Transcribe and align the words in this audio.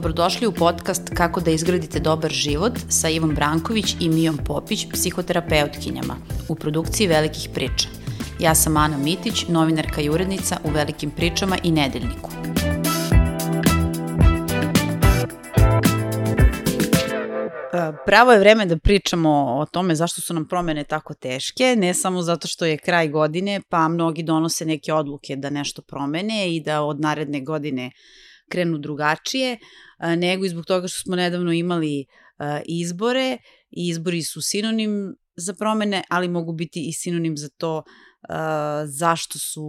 Dobrodošli 0.00 0.46
u 0.46 0.52
podcast 0.52 1.10
Kako 1.14 1.40
da 1.40 1.50
izgradite 1.50 2.00
dobar 2.00 2.30
život 2.30 2.72
sa 2.88 3.08
Ivom 3.08 3.34
Branković 3.34 3.96
i 4.00 4.08
Mijom 4.08 4.38
Popić, 4.46 4.86
psihoterapeutkinjama, 4.92 6.16
u 6.48 6.54
produkciji 6.54 7.06
Velikih 7.06 7.48
priča. 7.54 7.88
Ja 8.38 8.54
sam 8.54 8.76
Ana 8.76 8.96
Mitić, 8.98 9.48
novinarka 9.48 10.00
i 10.00 10.10
urednica 10.10 10.56
u 10.64 10.70
Velikim 10.70 11.10
pričama 11.10 11.56
i 11.62 11.72
Nedeljniku. 11.72 12.30
Pravo 18.06 18.32
je 18.32 18.38
vreme 18.38 18.66
da 18.66 18.78
pričamo 18.78 19.30
o 19.30 19.66
tome 19.66 19.94
zašto 19.94 20.20
su 20.20 20.34
nam 20.34 20.48
promene 20.48 20.84
tako 20.84 21.14
teške, 21.14 21.76
ne 21.78 21.94
samo 21.94 22.22
zato 22.22 22.48
što 22.48 22.64
je 22.64 22.78
kraj 22.78 23.08
godine, 23.08 23.60
pa 23.68 23.88
mnogi 23.88 24.22
donose 24.22 24.64
neke 24.64 24.92
odluke 24.92 25.36
da 25.36 25.50
nešto 25.50 25.82
promene 25.82 26.56
i 26.56 26.62
da 26.62 26.82
od 26.82 27.00
naredne 27.00 27.40
godine 27.40 27.90
krenu 28.50 28.78
drugačije, 28.78 29.58
nego 30.00 30.44
i 30.44 30.48
zbog 30.48 30.66
toga 30.66 30.88
što 30.88 31.02
smo 31.02 31.16
nedavno 31.16 31.52
imali 31.52 32.06
izbore 32.64 33.38
i 33.70 33.88
izbori 33.88 34.22
su 34.22 34.42
sinonim 34.42 35.16
za 35.36 35.54
promene, 35.54 36.02
ali 36.08 36.28
mogu 36.28 36.52
biti 36.52 36.88
i 36.88 36.92
sinonim 36.92 37.36
za 37.36 37.48
to 37.56 37.82
zašto 38.84 39.38
su 39.38 39.62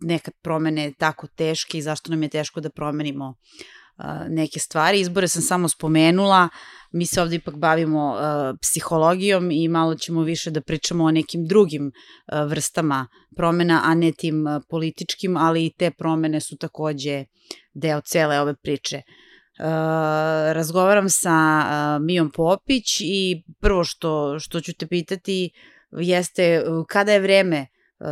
nekad 0.00 0.34
promene 0.42 0.92
tako 0.98 1.26
teške 1.26 1.78
i 1.78 1.82
zašto 1.82 2.10
nam 2.10 2.22
je 2.22 2.28
teško 2.28 2.60
da 2.60 2.70
promenimo 2.70 3.34
neke 4.28 4.60
stvari. 4.60 5.00
Izbore 5.00 5.28
sam 5.28 5.42
samo 5.42 5.68
spomenula, 5.68 6.48
mi 6.92 7.06
se 7.06 7.22
ovde 7.22 7.36
ipak 7.36 7.56
bavimo 7.56 8.10
uh, 8.10 8.20
psihologijom 8.62 9.50
i 9.50 9.68
malo 9.68 9.94
ćemo 9.94 10.22
više 10.22 10.50
da 10.50 10.60
pričamo 10.60 11.04
o 11.04 11.10
nekim 11.10 11.46
drugim 11.46 11.86
uh, 11.86 12.50
vrstama 12.50 13.06
promena, 13.36 13.80
a 13.84 13.94
ne 13.94 14.12
tim 14.12 14.46
uh, 14.46 14.62
političkim, 14.68 15.36
ali 15.36 15.66
i 15.66 15.72
te 15.78 15.90
promene 15.90 16.40
su 16.40 16.56
takođe 16.56 17.24
deo 17.74 18.00
cele 18.00 18.40
ove 18.40 18.54
priče. 18.56 19.02
Uh, 19.60 19.66
razgovaram 20.52 21.08
sa 21.08 21.62
uh, 21.98 22.04
Mijom 22.04 22.30
Popić 22.30 23.00
i 23.00 23.42
prvo 23.60 23.84
što, 23.84 24.38
što 24.38 24.60
ću 24.60 24.72
te 24.72 24.86
pitati 24.86 25.50
jeste 25.90 26.62
uh, 26.62 26.86
kada 26.88 27.12
je 27.12 27.20
vreme 27.20 27.66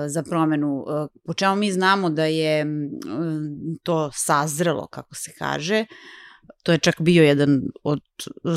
za 0.06 0.22
promenu. 0.22 0.84
Po 1.26 1.34
čemu 1.34 1.56
mi 1.56 1.72
znamo 1.72 2.10
da 2.10 2.24
je 2.24 2.66
to 3.82 4.10
sazrelo, 4.14 4.86
kako 4.86 5.14
se 5.14 5.32
kaže, 5.38 5.84
to 6.62 6.72
je 6.72 6.78
čak 6.78 7.00
bio 7.00 7.24
jedan 7.24 7.60
od 7.82 8.02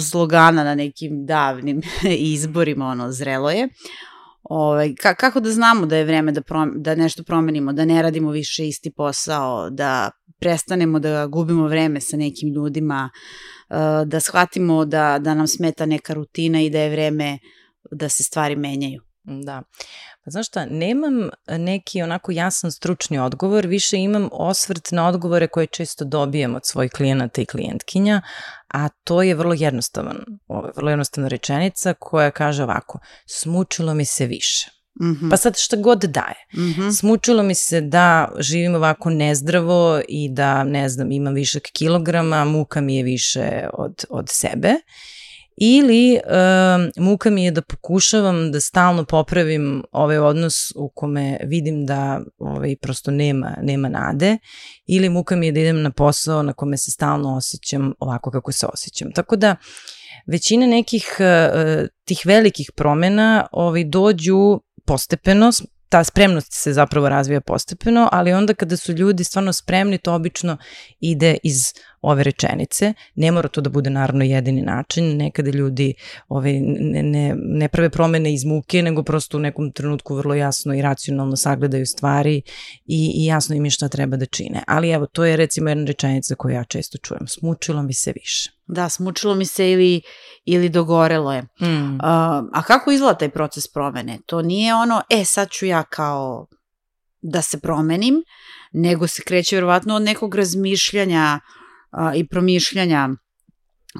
slogana 0.09 0.64
na 0.64 0.75
nekim 0.75 1.25
davnim 1.25 1.81
izborima, 2.36 2.86
ono, 2.86 3.12
zrelo 3.12 3.52
je. 3.52 3.69
Ovaj, 4.53 4.95
ka, 4.95 5.16
kako 5.16 5.39
da 5.39 5.52
znamo 5.52 5.85
da 5.85 5.97
je 5.97 6.05
vreme 6.05 6.31
da, 6.31 6.41
prom, 6.41 6.71
da 6.75 6.95
nešto 6.95 7.23
promenimo, 7.23 7.73
da 7.73 7.85
ne 7.85 8.02
radimo 8.02 8.31
više 8.31 8.67
isti 8.67 8.91
posao, 8.91 9.69
da 9.69 10.11
prestanemo 10.39 10.99
da 10.99 11.27
gubimo 11.27 11.67
vreme 11.67 12.02
sa 12.02 12.17
nekim 12.17 12.49
ljudima, 12.49 13.09
da 14.05 14.19
shvatimo 14.19 14.85
da, 14.85 15.19
da 15.19 15.33
nam 15.33 15.47
smeta 15.47 15.85
neka 15.85 16.13
rutina 16.13 16.61
i 16.61 16.69
da 16.69 16.79
je 16.79 16.89
vreme 16.89 17.39
da 17.91 18.09
se 18.09 18.23
stvari 18.23 18.55
menjaju. 18.55 19.02
Da. 19.23 19.64
Pa 20.25 20.31
znaš 20.31 20.47
šta, 20.47 20.66
nemam 20.66 21.30
neki 21.47 22.02
onako 22.02 22.31
jasan 22.31 22.72
stručni 22.72 23.19
odgovor, 23.19 23.67
više 23.67 23.97
imam 23.97 24.30
osvrt 24.31 24.91
na 24.91 25.08
odgovore 25.08 25.47
koje 25.47 25.67
često 25.67 26.05
dobijem 26.05 26.55
od 26.55 26.61
svojih 26.66 26.91
klijenata 26.91 27.41
i 27.41 27.45
klijentkinja, 27.45 28.22
a 28.73 28.89
to 28.89 29.22
je 29.22 29.36
vrlo 29.36 29.53
jednostavan, 29.53 30.17
ovo 30.47 30.67
je 30.67 30.73
vrlo 30.75 30.89
jednostavna 30.89 31.28
rečenica 31.28 31.94
koja 31.94 32.31
kaže 32.31 32.63
ovako, 32.63 33.00
smučilo 33.25 33.94
mi 33.94 34.05
se 34.05 34.25
više. 34.25 34.72
Mm 35.02 35.05
-hmm. 35.05 35.30
Pa 35.30 35.38
sad 35.38 35.58
šta 35.58 35.75
god 35.75 36.00
daje. 36.00 36.45
Mm 36.53 36.59
-hmm. 36.59 37.00
Smučilo 37.00 37.44
mi 37.44 37.56
se 37.56 37.81
da 37.81 38.31
živim 38.39 38.75
ovako 38.75 39.09
nezdravo 39.09 40.02
i 40.08 40.30
da, 40.30 40.63
ne 40.63 40.90
znam, 40.90 41.12
imam 41.12 41.34
višak 41.34 41.63
kilograma, 41.74 42.45
muka 42.45 42.81
mi 42.81 42.97
je 42.97 43.03
više 43.03 43.68
od, 43.74 44.06
od 44.09 44.29
sebe 44.29 44.74
ili 45.63 46.13
uh, 46.25 47.03
muka 47.03 47.29
mi 47.29 47.44
je 47.44 47.51
da 47.51 47.61
pokušavam 47.61 48.51
da 48.51 48.59
stalno 48.59 49.05
popravim 49.05 49.83
ovaj 49.91 50.17
odnos 50.17 50.53
u 50.75 50.89
kome 50.95 51.38
vidim 51.44 51.85
da 51.85 52.22
ovaj, 52.38 52.75
prosto 52.81 53.11
nema, 53.11 53.57
nema 53.61 53.89
nade 53.89 54.38
ili 54.85 55.09
muka 55.09 55.35
mi 55.35 55.45
je 55.45 55.51
da 55.51 55.59
idem 55.59 55.81
na 55.81 55.91
posao 55.91 56.44
na 56.44 56.53
kome 56.53 56.77
se 56.77 56.91
stalno 56.91 57.35
osjećam 57.35 57.94
ovako 58.00 58.31
kako 58.31 58.51
se 58.51 58.67
osjećam. 58.73 59.11
Tako 59.11 59.35
da 59.35 59.55
većina 60.27 60.67
nekih 60.67 61.17
uh, 61.19 61.88
tih 62.05 62.21
velikih 62.25 62.71
promena 62.75 63.47
ovaj, 63.51 63.83
dođu 63.83 64.61
postepeno, 64.85 65.51
ta 65.89 66.03
spremnost 66.03 66.53
se 66.53 66.73
zapravo 66.73 67.09
razvija 67.09 67.41
postepeno, 67.41 68.09
ali 68.11 68.33
onda 68.33 68.53
kada 68.53 68.77
su 68.77 68.94
ljudi 68.94 69.23
stvarno 69.23 69.53
spremni, 69.53 69.97
to 69.97 70.13
obično 70.13 70.57
ide 71.00 71.38
iz 71.44 71.73
ove 72.01 72.23
rečenice. 72.23 72.94
Ne 73.16 73.31
mora 73.31 73.50
to 73.50 73.62
da 73.62 73.69
bude 73.69 73.89
naravno 73.89 74.23
jedini 74.23 74.62
način, 74.62 75.17
nekada 75.17 75.50
ljudi 75.51 75.94
ove, 76.28 76.53
ne, 76.63 77.03
ne, 77.03 77.35
ne 77.38 77.67
prave 77.67 77.89
promene 77.89 78.34
iz 78.34 78.45
muke, 78.45 78.81
nego 78.81 79.03
prosto 79.03 79.38
u 79.38 79.39
nekom 79.39 79.72
trenutku 79.72 80.16
vrlo 80.16 80.35
jasno 80.35 80.73
i 80.73 80.81
racionalno 80.81 81.35
sagledaju 81.35 81.85
stvari 81.85 82.41
i, 82.85 83.12
i 83.16 83.25
jasno 83.25 83.56
im 83.56 83.66
je 83.66 83.72
šta 83.72 83.88
treba 83.88 84.17
da 84.17 84.25
čine. 84.25 84.63
Ali 84.67 84.89
evo, 84.89 85.06
to 85.06 85.25
je 85.25 85.38
recimo 85.38 85.69
jedna 85.69 85.85
rečenica 85.85 86.35
koju 86.35 86.53
ja 86.53 86.63
često 86.63 86.97
čujem. 86.97 87.28
Smučilo 87.28 87.84
mi 87.84 87.94
se 87.94 88.13
više. 88.16 88.51
Da, 88.68 88.89
smučilo 88.89 89.35
mi 89.35 89.45
se 89.45 89.72
ili, 89.72 90.01
ili 90.45 90.69
dogorelo 90.69 91.33
je. 91.33 91.41
Mm. 91.41 91.94
Uh, 91.94 92.00
a 92.53 92.63
kako 92.68 92.91
izgleda 92.91 93.18
taj 93.18 93.29
proces 93.29 93.68
promene? 93.68 94.19
To 94.25 94.41
nije 94.41 94.75
ono, 94.75 95.01
e 95.09 95.25
sad 95.25 95.50
ću 95.50 95.66
ja 95.66 95.83
kao 95.83 96.47
da 97.22 97.41
se 97.41 97.59
promenim, 97.59 98.23
nego 98.72 99.07
se 99.07 99.22
kreće 99.22 99.56
verovatno 99.56 99.95
od 99.95 100.01
nekog 100.01 100.35
razmišljanja 100.35 101.39
a, 101.91 102.16
i 102.16 102.28
promišljanja 102.28 103.09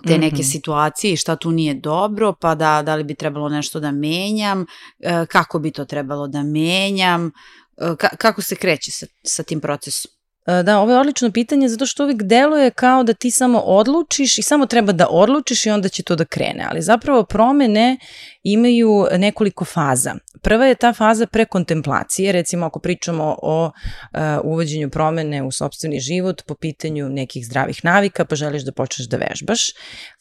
te 0.07 0.18
neke 0.18 0.35
mm 0.35 0.40
-hmm. 0.40 0.52
situacije 0.52 1.13
i 1.13 1.18
šta 1.18 1.35
tu 1.35 1.52
nije 1.52 1.74
dobro, 1.74 2.34
pa 2.41 2.56
da, 2.56 2.81
da 2.85 2.96
li 2.96 3.03
bi 3.03 3.16
trebalo 3.16 3.50
nešto 3.50 3.79
da 3.79 3.91
menjam, 3.91 4.66
e, 5.00 5.25
kako 5.25 5.59
bi 5.59 5.72
to 5.72 5.85
trebalo 5.85 6.28
da 6.28 6.44
menjam, 6.44 7.31
e, 7.78 7.96
ka, 7.97 8.07
kako 8.18 8.41
se 8.41 8.56
kreće 8.56 8.91
sa, 8.91 9.06
sa 9.24 9.44
tim 9.44 9.62
procesom? 9.62 10.12
E, 10.47 10.63
da, 10.63 10.79
ovo 10.79 10.91
je 10.91 11.00
odlično 11.00 11.31
pitanje 11.31 11.69
zato 11.69 11.85
što 11.85 12.03
uvijek 12.03 12.24
deluje 12.24 12.72
kao 12.72 13.03
da 13.03 13.13
ti 13.13 13.31
samo 13.31 13.59
odlučiš 13.59 14.38
i 14.38 14.41
samo 14.41 14.66
treba 14.66 14.91
da 14.91 15.07
odlučiš 15.09 15.66
i 15.66 15.69
onda 15.69 15.90
će 15.90 16.03
to 16.03 16.16
da 16.16 16.25
krene. 16.25 16.66
Ali 16.69 16.81
zapravo 16.81 17.24
promene 17.24 17.97
imaju 18.44 19.07
nekoliko 19.18 19.66
faza. 19.66 20.16
Prva 20.41 20.66
je 20.66 20.75
ta 20.75 20.94
faza 20.94 21.28
prekontemplacije, 21.28 22.31
recimo 22.31 22.66
ako 22.66 22.80
pričamo 22.80 23.35
o 23.41 23.66
uh, 23.66 24.19
uvođenju 24.44 24.90
promene 24.90 25.44
u 25.44 25.51
sobstveni 25.51 26.00
život 26.00 26.41
po 26.47 26.56
pitanju 26.56 27.09
nekih 27.09 27.46
zdravih 27.46 27.85
navika 27.85 28.25
pa 28.25 28.35
želiš 28.35 28.63
da 28.63 28.72
počneš 28.72 29.07
da 29.07 29.18
vežbaš. 29.18 29.62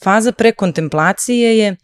Faza 0.03 0.33
prekontemplacije 0.33 1.59
je 1.59 1.77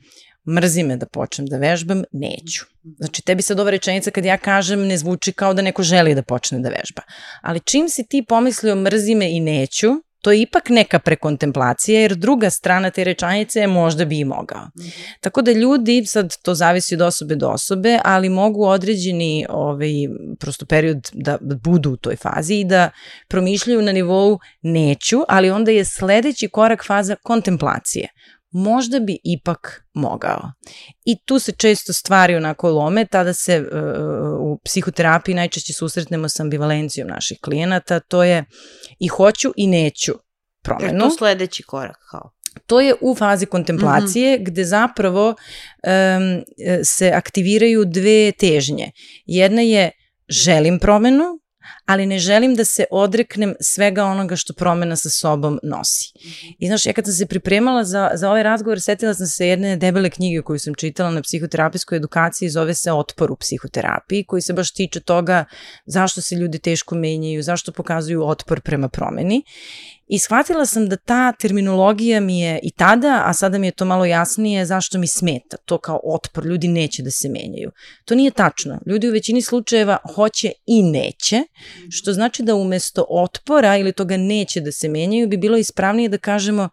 mrzi 0.48 0.82
me 0.82 0.96
da 0.96 1.06
počnem 1.06 1.46
da 1.46 1.58
vežbam, 1.58 2.02
neću. 2.12 2.64
Znači, 2.98 3.22
tebi 3.22 3.42
sad 3.42 3.60
ova 3.60 3.70
rečenica 3.70 4.10
kad 4.10 4.24
ja 4.24 4.36
kažem 4.36 4.86
ne 4.86 4.98
zvuči 4.98 5.32
kao 5.32 5.54
da 5.54 5.62
neko 5.62 5.82
želi 5.82 6.14
da 6.14 6.22
počne 6.22 6.58
da 6.58 6.68
vežba. 6.68 7.02
Ali 7.42 7.60
čim 7.60 7.88
si 7.88 8.06
ti 8.08 8.24
pomislio 8.28 8.76
mrzi 8.76 9.14
me 9.14 9.30
i 9.36 9.40
neću, 9.40 9.88
to 10.26 10.32
je 10.32 10.40
ipak 10.42 10.68
neka 10.68 10.98
prekontemplacija, 10.98 12.00
jer 12.00 12.14
druga 12.14 12.50
strana 12.50 12.90
te 12.90 13.04
rečanice 13.04 13.60
je 13.60 13.66
možda 13.66 14.04
bi 14.04 14.18
i 14.18 14.24
mogao. 14.24 14.64
Mm 14.64 14.82
-hmm. 14.82 15.16
Tako 15.20 15.42
da 15.42 15.52
ljudi, 15.52 16.02
sad 16.06 16.36
to 16.42 16.54
zavisi 16.54 16.94
od 16.94 17.00
osobe 17.00 17.36
do 17.36 17.48
osobe, 17.48 17.98
ali 18.04 18.28
mogu 18.28 18.64
određeni 18.64 19.46
ovaj, 19.48 19.90
prosto 20.40 20.66
period 20.66 21.10
da 21.12 21.38
budu 21.40 21.90
u 21.90 21.96
toj 21.96 22.16
fazi 22.16 22.54
i 22.54 22.64
da 22.64 22.90
promišljaju 23.28 23.82
na 23.82 23.92
nivou 23.92 24.38
neću, 24.62 25.22
ali 25.28 25.50
onda 25.50 25.70
je 25.70 25.84
sledeći 25.84 26.48
korak 26.48 26.84
faza 26.86 27.16
kontemplacije 27.22 28.08
možda 28.56 29.00
bi 29.00 29.18
ipak 29.24 29.84
mogao. 29.94 30.52
I 31.04 31.24
tu 31.24 31.38
se 31.38 31.52
često 31.52 31.92
stvari 31.92 32.36
onako 32.36 32.70
lome, 32.70 33.06
tada 33.06 33.34
se 33.34 33.60
uh, 33.60 33.66
u 34.40 34.58
psihoterapiji 34.64 35.34
najčešće 35.34 35.72
susretnemo 35.72 36.28
sa 36.28 36.42
ambivalencijom 36.42 37.08
naših 37.08 37.38
klijenata, 37.40 38.00
to 38.00 38.24
je 38.24 38.44
i 38.98 39.08
hoću 39.08 39.52
i 39.56 39.66
neću 39.66 40.12
promenu. 40.62 40.94
Je 40.94 40.98
to 40.98 41.10
sledeći 41.10 41.62
korak 41.62 41.96
kao? 42.10 42.30
To 42.66 42.80
je 42.80 42.94
u 43.00 43.14
fazi 43.14 43.46
kontemplacije 43.46 44.36
mm 44.36 44.40
-hmm. 44.40 44.46
gde 44.46 44.64
zapravo 44.64 45.28
um, 45.28 46.42
se 46.84 47.10
aktiviraju 47.10 47.84
dve 47.84 48.32
težnje. 48.32 48.90
Jedna 49.26 49.62
je 49.62 49.90
želim 50.28 50.78
promenu, 50.78 51.24
ali 51.84 52.06
ne 52.06 52.18
želim 52.18 52.54
da 52.54 52.64
se 52.64 52.84
odreknem 52.90 53.54
svega 53.60 54.04
onoga 54.04 54.36
što 54.36 54.52
promena 54.52 54.96
sa 54.96 55.10
sobom 55.10 55.58
nosi. 55.62 56.12
I 56.58 56.66
znaš, 56.66 56.86
ja 56.86 56.92
kad 56.92 57.04
sam 57.04 57.14
se 57.14 57.26
pripremala 57.26 57.84
za, 57.84 58.10
za 58.14 58.30
ovaj 58.30 58.42
razgovor, 58.42 58.80
setila 58.80 59.14
sam 59.14 59.26
se 59.26 59.46
jedne 59.46 59.76
debele 59.76 60.10
knjige 60.10 60.42
koju 60.42 60.58
sam 60.58 60.74
čitala 60.74 61.10
na 61.10 61.22
psihoterapijskoj 61.22 61.96
edukaciji, 61.96 62.48
zove 62.48 62.74
se 62.74 62.92
Otpor 62.92 63.32
u 63.32 63.36
psihoterapiji, 63.36 64.24
koji 64.24 64.42
se 64.42 64.52
baš 64.52 64.72
tiče 64.72 65.00
toga 65.00 65.44
zašto 65.86 66.20
se 66.20 66.34
ljudi 66.34 66.58
teško 66.58 66.94
menjaju, 66.94 67.42
zašto 67.42 67.72
pokazuju 67.72 68.26
otpor 68.28 68.60
prema 68.60 68.88
promeni. 68.88 69.42
I 70.08 70.18
shvatila 70.18 70.66
sam 70.66 70.88
da 70.88 70.96
ta 70.96 71.32
terminologija 71.32 72.20
mi 72.20 72.40
je 72.40 72.60
i 72.62 72.70
tada, 72.70 73.22
a 73.24 73.32
sada 73.32 73.58
mi 73.58 73.66
je 73.66 73.70
to 73.70 73.84
malo 73.84 74.04
jasnije 74.04 74.66
zašto 74.66 74.98
mi 74.98 75.06
smeta. 75.06 75.56
To 75.64 75.78
kao 75.78 76.00
otpor, 76.04 76.46
ljudi 76.46 76.68
neće 76.68 77.02
da 77.02 77.10
se 77.10 77.28
menjaju. 77.28 77.70
To 78.04 78.14
nije 78.14 78.30
tačno. 78.30 78.80
Ljudi 78.86 79.08
u 79.08 79.12
većini 79.12 79.42
slučajeva 79.42 79.98
hoće 80.14 80.52
i 80.66 80.82
neće. 80.82 81.42
Što 81.90 82.12
znači 82.12 82.42
da 82.42 82.54
umesto 82.54 83.06
otpora 83.08 83.76
ili 83.76 83.92
toga 83.92 84.16
neće 84.16 84.60
da 84.60 84.72
se 84.72 84.88
menjaju, 84.88 85.28
bi 85.28 85.36
bilo 85.36 85.56
ispravnije 85.56 86.08
da 86.08 86.18
kažemo 86.18 86.68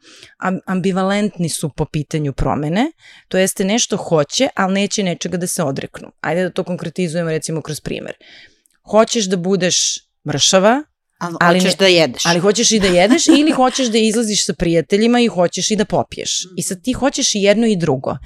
ambivalentni 0.66 1.50
su 1.50 1.70
po 1.78 1.86
pitanju 1.86 2.34
promene, 2.34 2.92
to 3.28 3.38
jeste 3.38 3.66
nešto 3.66 3.98
hoće, 3.98 4.50
ali 4.56 4.74
neće 4.74 5.04
nečega 5.04 5.38
da 5.38 5.48
se 5.48 5.64
odreknu. 5.64 6.12
Ajde 6.22 6.44
da 6.44 6.50
to 6.50 6.64
konkretizujemo 6.64 7.30
recimo 7.30 7.62
kroz 7.62 7.82
primer. 7.82 8.14
Hoćeš 8.92 9.26
da 9.26 9.38
budeš 9.38 9.78
mršava, 10.28 10.84
Ali, 11.24 11.36
ali 11.40 11.60
hoćeš 11.60 11.74
ne, 11.74 11.78
da 11.80 11.88
jedeš. 11.88 12.26
Ali 12.26 12.40
hoćeš 12.40 12.72
i 12.72 12.80
da 12.80 12.88
jedeš 12.88 13.28
ili 13.28 13.52
hoćeš 13.52 13.88
da 13.88 13.98
izlaziš 13.98 14.46
sa 14.46 14.54
prijateljima 14.54 15.20
i 15.20 15.28
hoćeš 15.28 15.72
i 15.72 15.76
da 15.76 15.86
popiješ. 15.86 16.48
I 16.58 16.62
sad 16.62 16.82
ti 16.84 16.94
hoćeš 16.94 17.36
i 17.36 17.40
jedno 17.40 17.68
i 17.68 17.76
drugo. 17.76 18.18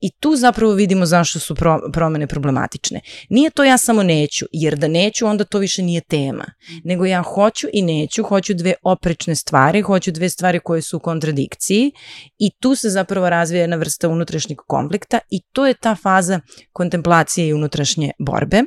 I 0.00 0.10
tu 0.20 0.36
zapravo 0.36 0.72
vidimo 0.72 1.06
zašto 1.06 1.38
su 1.38 1.54
pro, 1.54 1.80
promene 1.92 2.26
problematične. 2.26 3.00
Nije 3.28 3.50
to 3.50 3.64
ja 3.64 3.78
samo 3.78 4.02
neću, 4.02 4.46
jer 4.52 4.76
da 4.76 4.88
neću 4.88 5.26
onda 5.26 5.44
to 5.44 5.58
više 5.58 5.82
nije 5.82 6.00
tema. 6.00 6.44
Nego 6.84 7.04
ja 7.04 7.22
hoću 7.22 7.66
i 7.72 7.82
neću, 7.82 8.22
hoću 8.22 8.54
dve 8.54 8.74
oprečne 8.82 9.34
stvari, 9.34 9.82
hoću 9.82 10.10
dve 10.10 10.28
stvari 10.28 10.60
koje 10.60 10.82
su 10.82 10.96
u 10.96 11.00
kontradikciji 11.00 11.92
i 12.38 12.50
tu 12.60 12.74
se 12.74 12.90
zapravo 12.90 13.30
razvija 13.30 13.60
jedna 13.60 13.76
vrsta 13.76 14.08
unutrašnjeg 14.08 14.58
konflikta 14.66 15.18
i 15.30 15.40
to 15.52 15.66
je 15.66 15.74
ta 15.74 15.96
faza 16.02 16.40
kontemplacije 16.72 17.48
i 17.48 17.52
unutrašnje 17.52 18.10
borbe 18.18 18.62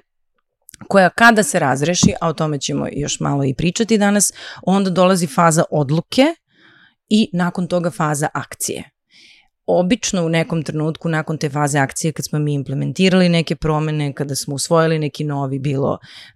koja 0.87 1.09
kada 1.09 1.43
se 1.43 1.59
razreši, 1.59 2.13
a 2.21 2.27
o 2.27 2.33
tome 2.33 2.59
ćemo 2.59 2.87
još 2.91 3.19
malo 3.19 3.43
i 3.43 3.53
pričati 3.53 3.97
danas, 3.97 4.33
onda 4.63 4.89
dolazi 4.89 5.27
faza 5.27 5.63
odluke 5.71 6.25
i 7.09 7.29
nakon 7.33 7.67
toga 7.67 7.91
faza 7.91 8.27
akcije. 8.33 8.89
Obično 9.67 10.25
u 10.25 10.29
nekom 10.29 10.63
trenutku 10.63 11.09
nakon 11.09 11.37
te 11.37 11.49
faze 11.49 11.79
akcije 11.79 12.13
kad 12.13 12.25
smo 12.25 12.39
mi 12.39 12.53
implementirali 12.53 13.29
neke 13.29 13.55
promene, 13.55 14.13
kada 14.13 14.35
smo 14.35 14.55
usvojili 14.55 14.99
neki 14.99 15.23
novi 15.23 15.59
bilo 15.59 15.89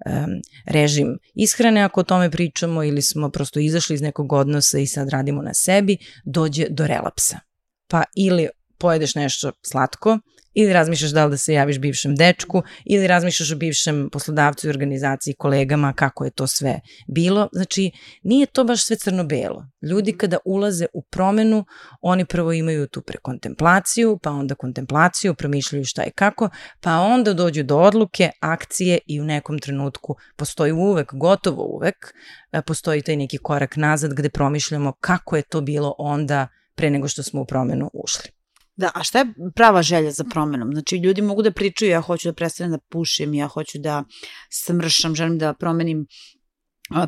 um, 0.06 0.25
režim 0.65 1.18
ishrane 1.36 1.81
ako 1.81 2.00
o 2.00 2.03
tome 2.03 2.31
pričamo 2.31 2.83
ili 2.83 3.01
smo 3.01 3.30
prosto 3.30 3.59
izašli 3.59 3.94
iz 3.94 4.01
nekog 4.01 4.33
odnosa 4.33 4.80
i 4.80 4.88
sad 4.88 5.09
radimo 5.09 5.41
na 5.41 5.53
sebi, 5.53 5.97
dođe 6.25 6.65
do 6.69 6.88
relapsa. 6.88 7.39
Pa 7.88 8.03
ili 8.15 8.50
pojedeš 8.77 9.15
nešto 9.15 9.51
slatko 9.62 10.19
ili 10.62 10.74
razmišljaš 10.74 11.12
da 11.12 11.26
li 11.26 11.32
da 11.32 11.38
se 11.38 11.54
javiš 11.54 11.80
bivšem 11.80 12.16
dečku, 12.16 12.64
ili 12.86 13.08
razmišljaš 13.08 13.52
o 13.52 13.56
bivšem 13.56 14.10
poslodavcu 14.12 14.68
i 14.68 14.70
organizaciji, 14.70 15.34
kolegama, 15.34 15.94
kako 15.94 16.26
je 16.26 16.32
to 16.32 16.48
sve 16.48 16.80
bilo. 17.08 17.50
Znači, 17.52 17.92
nije 18.24 18.46
to 18.46 18.64
baš 18.64 18.86
sve 18.86 18.96
crno-belo. 18.96 19.66
Ljudi 19.82 20.14
kada 20.18 20.38
ulaze 20.46 20.86
u 20.94 21.02
promenu, 21.02 21.66
oni 22.02 22.26
prvo 22.26 22.54
imaju 22.54 22.88
tu 22.88 23.02
prekontemplaciju, 23.02 24.20
pa 24.24 24.32
onda 24.32 24.56
kontemplaciju, 24.56 25.36
promišljaju 25.36 25.86
šta 25.86 26.04
i 26.04 26.12
kako, 26.12 26.50
pa 26.82 26.98
onda 26.98 27.34
dođu 27.34 27.64
do 27.64 27.78
odluke, 27.78 28.30
akcije 28.40 29.00
i 29.08 29.22
u 29.22 29.26
nekom 29.26 29.60
trenutku 29.60 30.16
postoji 30.36 30.72
uvek, 30.72 31.14
gotovo 31.14 31.64
uvek, 31.64 32.14
e, 32.52 32.62
postoji 32.62 33.02
taj 33.02 33.16
neki 33.16 33.38
korak 33.38 33.76
nazad 33.76 34.14
gde 34.14 34.30
promišljamo 34.30 34.94
kako 35.00 35.36
je 35.36 35.42
to 35.42 35.62
bilo 35.62 35.96
onda 35.98 36.48
pre 36.76 36.90
nego 36.90 37.08
što 37.08 37.24
smo 37.24 37.42
u 37.42 37.46
promenu 37.46 37.90
ušli. 37.94 38.38
Da, 38.80 38.92
a 38.96 39.04
šta 39.04 39.20
je 39.20 39.26
prava 39.56 39.81
želja 39.81 40.12
za 40.12 40.24
promenom? 40.24 40.70
Znači, 40.74 40.98
ljudi 40.98 41.22
mogu 41.22 41.42
da 41.42 41.52
pričaju, 41.52 41.92
ja 41.92 42.02
hoću 42.02 42.30
da 42.30 42.34
prestanem 42.34 42.72
da 42.72 42.78
pušim, 42.90 43.34
ja 43.34 43.48
hoću 43.48 43.80
da 43.80 44.04
smršam, 44.50 45.16
želim 45.16 45.38
da 45.38 45.54
promenim 45.54 46.06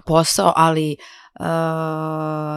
posao, 0.05 0.53
ali 0.55 0.95
uh, 1.39 1.45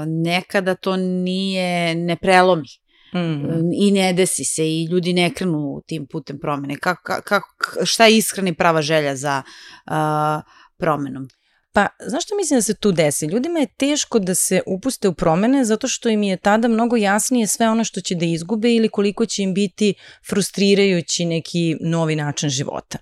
nekada 0.06 0.74
to 0.74 0.96
nije, 0.96 1.94
ne 1.94 2.16
prelomi. 2.16 2.68
Mm. 3.14 3.72
I 3.80 3.90
ne 3.90 4.12
desi 4.12 4.44
se 4.44 4.66
i 4.66 4.84
ljudi 4.84 5.12
ne 5.12 5.30
krenu 5.34 5.82
tim 5.86 6.06
putem 6.10 6.38
promene. 6.38 6.76
Kako, 6.76 7.20
kako, 7.24 7.48
šta 7.84 8.06
je 8.06 8.16
iskreni 8.16 8.54
prava 8.54 8.82
želja 8.82 9.16
za 9.16 9.42
uh, 9.86 10.42
promenom? 10.78 11.28
Pa, 11.74 11.88
znaš 12.06 12.24
što 12.24 12.36
mislim 12.36 12.58
da 12.58 12.62
se 12.62 12.74
tu 12.74 12.92
desi? 12.92 13.26
Ljudima 13.26 13.58
je 13.58 13.66
teško 13.66 14.18
da 14.18 14.34
se 14.34 14.60
upuste 14.66 15.08
u 15.08 15.14
promene 15.14 15.64
zato 15.64 15.88
što 15.88 16.08
im 16.08 16.22
je 16.22 16.36
tada 16.36 16.68
mnogo 16.68 16.96
jasnije 16.96 17.46
sve 17.46 17.68
ono 17.68 17.84
što 17.84 18.00
će 18.00 18.14
da 18.14 18.24
izgube 18.24 18.74
ili 18.74 18.88
koliko 18.88 19.26
će 19.26 19.42
im 19.42 19.54
biti 19.54 19.94
frustrirajući 20.28 21.24
neki 21.24 21.76
novi 21.80 22.16
način 22.16 22.48
života. 22.48 22.98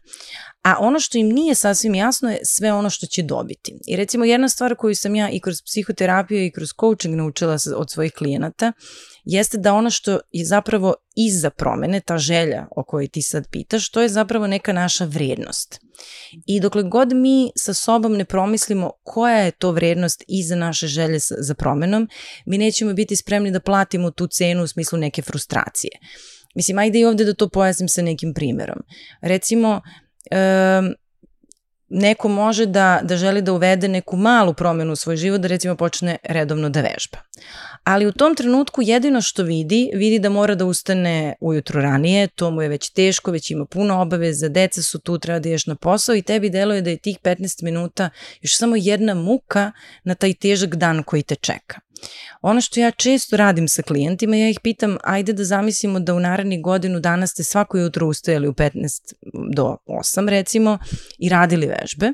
A 0.62 0.76
ono 0.80 1.00
što 1.00 1.18
im 1.18 1.28
nije 1.28 1.54
sasvim 1.54 1.94
jasno 1.94 2.30
je 2.30 2.38
sve 2.44 2.72
ono 2.72 2.90
što 2.90 3.06
će 3.06 3.22
dobiti. 3.22 3.78
I 3.86 3.96
recimo 3.96 4.24
jedna 4.24 4.48
stvar 4.48 4.76
koju 4.76 4.94
sam 4.94 5.14
ja 5.14 5.30
i 5.30 5.40
kroz 5.40 5.62
psihoterapiju 5.62 6.44
i 6.44 6.50
kroz 6.50 6.68
coaching 6.80 7.14
naučila 7.14 7.56
od 7.76 7.90
svojih 7.90 8.12
klijenata 8.12 8.72
jeste 9.24 9.58
da 9.58 9.74
ono 9.74 9.90
što 9.90 10.18
je 10.30 10.44
zapravo 10.44 10.94
iza 11.16 11.50
promene, 11.50 12.00
ta 12.00 12.18
želja 12.18 12.66
o 12.76 12.84
kojoj 12.84 13.08
ti 13.08 13.22
sad 13.22 13.48
pitaš, 13.50 13.90
to 13.90 14.02
je 14.02 14.08
zapravo 14.08 14.46
neka 14.46 14.72
naša 14.72 15.04
vrednost. 15.04 15.80
I 16.46 16.60
dokle 16.60 16.82
god 16.82 17.12
mi 17.12 17.50
sa 17.56 17.74
sobom 17.74 18.12
ne 18.12 18.24
promislimo 18.24 18.90
koja 19.02 19.38
je 19.38 19.50
to 19.50 19.70
vrednost 19.70 20.24
iza 20.28 20.56
naše 20.56 20.86
želje 20.86 21.18
za 21.38 21.54
promenom, 21.54 22.08
mi 22.46 22.58
nećemo 22.58 22.92
biti 22.92 23.16
spremni 23.16 23.50
da 23.50 23.60
platimo 23.60 24.10
tu 24.10 24.26
cenu 24.26 24.62
u 24.62 24.66
smislu 24.66 24.98
neke 24.98 25.22
frustracije. 25.22 25.90
Mislim, 26.54 26.78
ajde 26.78 26.98
i 26.98 27.04
ovde 27.04 27.24
da 27.24 27.34
to 27.34 27.48
pojasnim 27.48 27.88
sa 27.88 28.02
nekim 28.02 28.34
primerom. 28.34 28.78
Recimo, 29.20 29.80
um, 30.30 30.94
neko 31.92 32.28
može 32.28 32.66
da, 32.66 33.00
da 33.02 33.16
želi 33.16 33.42
da 33.42 33.52
uvede 33.52 33.88
neku 33.88 34.16
malu 34.16 34.54
promenu 34.54 34.92
u 34.92 34.96
svoj 34.96 35.16
život, 35.16 35.40
da 35.40 35.48
recimo 35.48 35.76
počne 35.76 36.16
redovno 36.22 36.68
da 36.68 36.80
vežba. 36.80 37.18
Ali 37.84 38.06
u 38.06 38.12
tom 38.12 38.34
trenutku 38.34 38.82
jedino 38.82 39.20
što 39.20 39.42
vidi, 39.42 39.90
vidi 39.94 40.18
da 40.18 40.28
mora 40.28 40.54
da 40.54 40.64
ustane 40.64 41.34
ujutro 41.40 41.82
ranije, 41.82 42.26
to 42.26 42.50
mu 42.50 42.62
je 42.62 42.68
već 42.68 42.90
teško, 42.90 43.30
već 43.30 43.50
ima 43.50 43.64
puno 43.64 44.00
obaveza, 44.00 44.48
deca 44.48 44.82
su 44.82 44.98
tu, 44.98 45.18
treba 45.18 45.38
da 45.38 45.48
ješ 45.48 45.66
na 45.66 45.74
posao 45.74 46.14
i 46.16 46.22
tebi 46.22 46.50
deluje 46.50 46.82
da 46.82 46.90
je 46.90 46.96
tih 46.96 47.18
15 47.22 47.62
minuta 47.62 48.10
još 48.40 48.56
samo 48.56 48.76
jedna 48.76 49.14
muka 49.14 49.72
na 50.04 50.14
taj 50.14 50.34
težak 50.34 50.74
dan 50.74 51.02
koji 51.02 51.22
te 51.22 51.34
čeka. 51.34 51.80
Ono 52.42 52.60
što 52.60 52.80
ja 52.80 52.90
često 52.90 53.36
radim 53.36 53.68
sa 53.68 53.82
klijentima, 53.82 54.36
ja 54.36 54.48
ih 54.48 54.60
pitam, 54.62 54.96
ajde 55.04 55.32
da 55.32 55.44
zamislimo 55.44 56.00
da 56.00 56.14
u 56.14 56.20
narednih 56.20 56.62
godinu 56.62 57.00
dana 57.00 57.26
ste 57.26 57.44
svako 57.44 57.78
jutro 57.78 58.06
ustajali 58.06 58.48
u 58.48 58.52
15 58.52 59.14
do 59.54 59.76
8 59.86 60.28
recimo 60.28 60.78
i 61.18 61.28
radili 61.28 61.66
vežbe. 61.82 62.12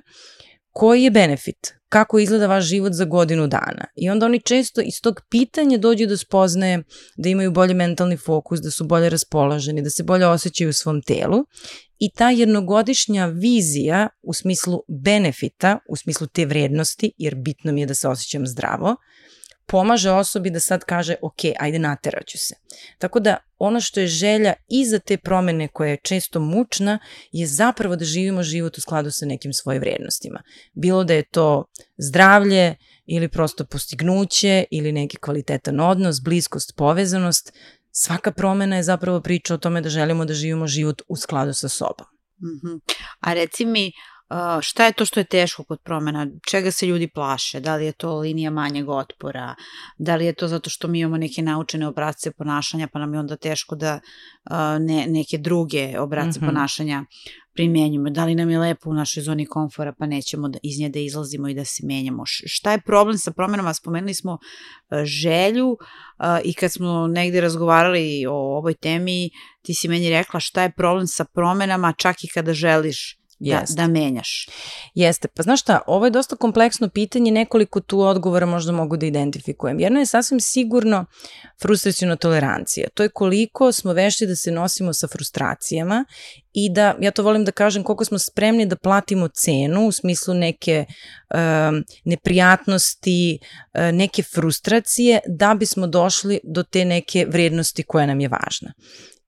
Koji 0.71 1.03
je 1.03 1.11
benefit? 1.11 1.75
Kako 1.89 2.19
izgleda 2.19 2.47
vaš 2.47 2.65
život 2.65 2.93
za 2.93 3.05
godinu 3.05 3.47
dana? 3.47 3.85
I 3.97 4.11
onda 4.11 4.27
oni 4.27 4.41
često 4.41 4.81
iz 4.81 5.01
tog 5.03 5.21
pitanja 5.31 5.79
dođu 5.79 6.07
do 6.07 6.17
spoznaje 6.17 6.83
da 7.17 7.29
imaju 7.29 7.51
bolje 7.51 7.75
mentalni 7.75 8.17
fokus, 8.17 8.61
da 8.61 8.71
su 8.71 8.85
bolje 8.85 9.11
raspoloženi, 9.11 9.83
da 9.83 9.91
se 9.91 10.03
bolje 10.03 10.27
osjećaju 10.27 10.71
u 10.71 10.73
svom 10.73 11.03
telu 11.03 11.45
i 11.99 12.11
ta 12.13 12.31
jednogodišnja 12.31 13.27
vizija 13.27 14.09
u 14.23 14.35
smislu 14.35 14.83
benefita, 14.89 15.79
u 15.89 15.97
smislu 15.97 16.27
te 16.27 16.47
vrednosti, 16.47 17.13
jer 17.19 17.35
bitno 17.35 17.73
mi 17.73 17.81
je 17.81 17.87
da 17.87 17.95
se 17.95 18.09
osjećam 18.09 18.47
zdravo, 18.47 18.97
pomaže 19.69 20.11
osobi 20.11 20.51
da 20.51 20.61
sad 20.61 20.85
kaže 20.85 21.15
ok, 21.23 21.41
ajde 21.59 21.79
nateraću 21.79 22.39
se. 22.39 22.55
Tako 22.99 23.21
da 23.21 23.37
ono 23.59 23.81
što 23.81 24.01
je 24.01 24.07
želja 24.07 24.53
iza 24.69 24.99
te 24.99 25.17
promene 25.17 25.69
koja 25.69 25.91
je 25.91 26.01
često 26.03 26.41
mučna 26.41 26.99
je 27.33 27.47
zapravo 27.47 27.97
da 27.97 28.05
živimo 28.05 28.43
život 28.43 28.79
u 28.79 28.81
skladu 28.81 29.11
sa 29.11 29.27
nekim 29.27 29.53
svojim 29.53 29.81
vrednostima. 29.81 30.43
Bilo 30.73 31.05
da 31.05 31.15
je 31.15 31.29
to 31.31 31.65
zdravlje 31.97 32.77
ili 33.07 33.29
prosto 33.29 33.65
postignuće 33.65 34.65
ili 34.71 34.93
neki 34.93 35.17
kvalitetan 35.17 35.81
odnos, 35.81 36.21
bliskost, 36.23 36.77
povezanost, 36.77 37.53
svaka 37.91 38.33
promena 38.33 38.77
je 38.77 38.83
zapravo 38.83 39.21
priča 39.21 39.55
o 39.55 39.59
tome 39.59 39.81
da 39.81 39.89
želimo 39.89 40.25
da 40.25 40.35
živimo 40.35 40.67
život 40.67 41.03
u 41.09 41.17
skladu 41.17 41.53
sa 41.53 41.69
sobom. 41.69 42.07
Mm 42.41 42.59
-hmm. 42.63 42.81
A 43.21 43.35
reci 43.35 43.65
mi, 43.65 43.93
šta 44.61 44.87
je 44.87 44.93
to 44.93 45.05
što 45.05 45.21
je 45.21 45.25
teško 45.25 45.65
kod 45.65 45.81
promena? 45.85 46.27
Čega 46.51 46.71
se 46.71 46.87
ljudi 46.87 47.09
plaše? 47.09 47.61
Da 47.61 47.77
li 47.77 47.85
je 47.85 47.93
to 47.93 48.19
linija 48.19 48.51
manjeg 48.51 48.89
otpora? 48.89 49.55
Da 49.99 50.17
li 50.17 50.27
je 50.27 50.33
to 50.33 50.49
zato 50.49 50.71
što 50.71 50.89
mi 50.89 51.01
imamo 51.01 51.17
neke 51.17 51.43
naučene 51.43 51.87
obrazce 51.87 52.33
ponašanja 52.33 52.89
pa 52.93 52.99
nam 52.99 53.15
je 53.15 53.21
onda 53.21 53.37
teško 53.37 53.77
da 53.77 54.01
uh, 54.51 54.57
ne, 54.81 55.07
neke 55.09 55.39
druge 55.39 56.01
obrazce 56.01 56.41
mm 56.41 56.43
-hmm. 56.43 56.47
ponašanja 56.47 57.05
primenjujemo? 57.55 58.11
Da 58.11 58.25
li 58.25 58.35
nam 58.35 58.51
je 58.51 58.59
lepo 58.59 58.91
u 58.91 58.95
našoj 58.95 59.23
zoni 59.23 59.47
komfora 59.47 59.93
pa 59.99 60.07
nećemo 60.07 60.49
da, 60.49 60.59
iz 60.63 60.81
nje 60.81 60.89
da 60.89 60.99
izlazimo 60.99 61.49
i 61.49 61.55
da 61.55 61.65
se 61.65 61.87
menjamo? 61.87 62.23
Šta 62.27 62.73
je 62.73 62.81
problem 62.81 63.19
sa 63.19 63.31
promenama? 63.31 63.75
Spomenuli 63.75 64.15
smo 64.15 64.33
uh, 64.33 65.05
želju 65.05 65.69
uh, 65.69 65.79
i 66.45 66.55
kad 66.55 66.73
smo 66.73 67.07
negde 67.07 67.41
razgovarali 67.41 68.27
o 68.27 68.57
ovoj 68.59 68.75
temi 68.75 69.31
ti 69.63 69.75
si 69.75 69.89
meni 69.89 70.11
rekla 70.11 70.41
šta 70.41 70.63
je 70.63 70.73
problem 70.73 71.07
sa 71.07 71.25
promenama 71.25 71.93
čak 71.93 72.25
i 72.25 72.29
kada 72.29 72.53
želiš 72.53 73.19
da, 73.39 73.65
da 73.69 73.87
menjaš. 73.87 74.49
Jeste, 74.95 75.29
pa 75.29 75.43
znaš 75.43 75.61
šta, 75.61 75.81
ovo 75.87 76.05
je 76.05 76.11
dosta 76.11 76.37
kompleksno 76.37 76.89
pitanje, 76.89 77.31
nekoliko 77.31 77.81
tu 77.81 78.01
odgovora 78.01 78.47
možda 78.47 78.73
mogu 78.73 78.97
da 78.97 79.07
identifikujem. 79.07 79.81
Jedno 79.81 79.99
je 79.99 80.07
sasvim 80.07 80.41
sigurno 80.41 81.05
frustracijona 81.63 82.17
tolerancija. 82.17 82.89
To 82.95 83.03
je 83.03 83.09
koliko 83.09 83.73
smo 83.73 83.93
vešti 83.93 84.27
da 84.27 84.37
se 84.37 84.51
nosimo 84.51 84.93
sa 84.93 85.09
frustracijama 85.09 86.05
i 86.53 86.71
da, 86.71 86.95
ja 87.01 87.11
to 87.11 87.23
volim 87.23 87.45
da 87.45 87.53
kažem, 87.53 87.83
koliko 87.83 88.05
smo 88.05 88.19
spremni 88.19 88.67
da 88.67 88.77
platimo 88.77 89.29
cenu 89.29 89.87
u 89.87 89.93
smislu 89.93 90.35
neke 90.35 90.85
um, 91.35 91.85
neprijatnosti, 92.05 93.39
uh, 93.75 93.81
neke 93.93 94.23
frustracije 94.23 95.21
da 95.27 95.55
bismo 95.55 95.87
došli 95.87 96.41
do 96.45 96.63
te 96.63 96.85
neke 96.85 97.27
vrednosti 97.29 97.83
koja 97.83 98.07
nam 98.07 98.21
je 98.21 98.29
važna. 98.29 98.73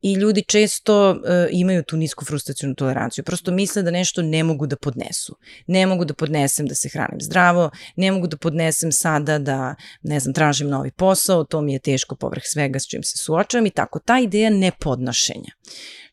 I 0.02 0.12
ljudi 0.12 0.42
često 0.42 1.10
uh, 1.10 1.16
imaju 1.50 1.82
tu 1.82 1.96
nisku 1.96 2.24
frustracijnu 2.24 2.74
toleranciju. 2.74 3.24
Prosto 3.24 3.50
misle 3.50 3.82
da 3.82 3.90
nešto 3.90 4.22
ne 4.22 4.44
mogu 4.44 4.66
da 4.66 4.76
podnesu. 4.76 5.36
Ne 5.66 5.86
mogu 5.86 6.04
da 6.04 6.14
podnesem 6.14 6.66
da 6.66 6.74
se 6.74 6.88
hranim 6.88 7.20
zdravo, 7.20 7.70
ne 7.96 8.12
mogu 8.12 8.26
da 8.26 8.36
podnesem 8.36 8.92
sada 8.92 9.38
da, 9.38 9.74
ne 10.02 10.20
znam, 10.20 10.34
tražim 10.34 10.68
novi 10.68 10.90
posao, 10.90 11.44
to 11.44 11.60
mi 11.60 11.72
je 11.72 11.78
teško 11.78 12.16
povrh 12.16 12.42
svega 12.44 12.78
s 12.78 12.88
čim 12.88 13.02
se 13.02 13.16
suočavam 13.16 13.66
i 13.66 13.70
tako. 13.70 13.98
Ta 13.98 14.18
ideja 14.18 14.50
nepodnošenja 14.50 15.50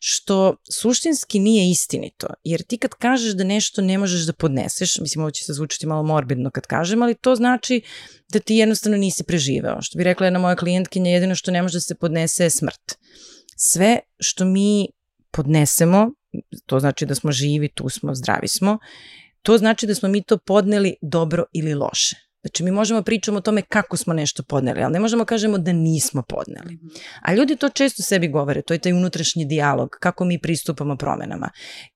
što 0.00 0.56
suštinski 0.72 1.38
nije 1.38 1.70
istinito, 1.70 2.26
jer 2.44 2.62
ti 2.62 2.78
kad 2.78 2.90
kažeš 2.90 3.32
da 3.32 3.44
nešto 3.44 3.82
ne 3.82 3.98
možeš 3.98 4.26
da 4.26 4.32
podneseš, 4.32 4.98
mislim 4.98 5.22
ovo 5.22 5.30
će 5.30 5.44
se 5.44 5.52
zvučiti 5.52 5.86
malo 5.86 6.02
morbidno 6.02 6.50
kad 6.50 6.66
kažem, 6.66 7.02
ali 7.02 7.14
to 7.14 7.36
znači 7.36 7.80
da 8.32 8.38
ti 8.38 8.56
jednostavno 8.56 8.98
nisi 8.98 9.24
preživeo. 9.24 9.82
Što 9.82 9.98
bi 9.98 10.04
rekla 10.04 10.26
jedna 10.26 10.38
moja 10.38 10.56
klijentkinja, 10.56 11.10
jedino 11.10 11.34
što 11.34 11.50
ne 11.50 11.62
može 11.62 11.76
da 11.76 11.80
se 11.80 11.94
podnese 11.94 12.44
je 12.44 12.50
smrt. 12.50 12.98
Sve 13.60 13.98
što 14.20 14.44
mi 14.44 14.88
podnesemo, 15.30 16.10
to 16.66 16.80
znači 16.80 17.06
da 17.06 17.14
smo 17.14 17.32
živi, 17.32 17.68
tu 17.68 17.88
smo, 17.88 18.14
zdravi 18.14 18.48
smo, 18.48 18.78
to 19.42 19.58
znači 19.58 19.86
da 19.86 19.94
smo 19.94 20.08
mi 20.08 20.22
to 20.22 20.38
podneli 20.38 20.96
dobro 21.02 21.44
ili 21.52 21.74
loše. 21.74 22.27
Znači, 22.42 22.64
mi 22.64 22.70
možemo 22.70 23.02
pričamo 23.02 23.38
o 23.38 23.40
tome 23.40 23.62
kako 23.62 23.96
smo 23.96 24.14
nešto 24.14 24.42
podneli, 24.42 24.82
ali 24.82 24.92
ne 24.92 25.00
možemo 25.00 25.24
kažemo 25.24 25.58
da 25.58 25.72
nismo 25.72 26.22
podneli. 26.28 26.74
Mhm. 26.74 26.86
A 27.22 27.34
ljudi 27.34 27.56
to 27.56 27.68
često 27.68 28.02
sebi 28.02 28.28
govore, 28.28 28.62
to 28.62 28.74
je 28.74 28.78
taj 28.78 28.92
unutrašnji 28.92 29.44
dijalog, 29.44 29.88
kako 30.00 30.24
mi 30.24 30.40
pristupamo 30.40 30.96
promenama. 30.96 31.50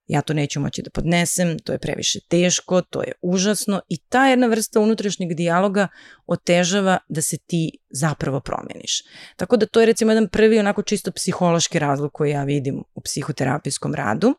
Ja 0.06 0.22
to 0.22 0.34
neću 0.34 0.60
moći 0.60 0.82
da 0.82 0.90
podnesem, 0.90 1.58
to 1.58 1.72
je 1.72 1.78
previše 1.78 2.18
teško, 2.28 2.80
to 2.80 3.02
je 3.02 3.12
užasno 3.22 3.80
i 3.88 3.96
ta 4.08 4.26
jedna 4.26 4.46
vrsta 4.46 4.80
unutrašnjeg 4.80 5.34
dijaloga 5.34 5.88
otežava 6.26 6.98
da 7.08 7.22
se 7.22 7.36
ti 7.46 7.70
zapravo 7.90 8.40
promeniš. 8.40 9.02
Tako 9.36 9.56
da 9.56 9.66
to 9.66 9.80
je 9.80 9.86
recimo 9.86 10.10
jedan 10.10 10.28
prvi 10.28 10.58
onako 10.58 10.82
čisto 10.82 11.12
psihološki 11.12 11.78
razlog 11.78 12.12
koji 12.12 12.30
ja 12.30 12.44
vidim 12.44 12.82
u 12.94 13.00
psihoterapijskom 13.00 13.94
radu. 13.94 14.34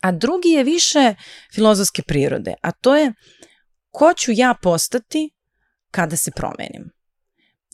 A 0.00 0.12
drugi 0.12 0.48
je 0.48 0.64
više 0.64 1.14
filozofske 1.54 2.02
prirode, 2.02 2.54
a 2.62 2.72
to 2.72 2.96
je 2.96 3.12
ko 3.90 4.14
ću 4.14 4.32
ja 4.34 4.54
postati 4.62 5.30
kada 5.90 6.16
se 6.16 6.30
promenim? 6.30 6.90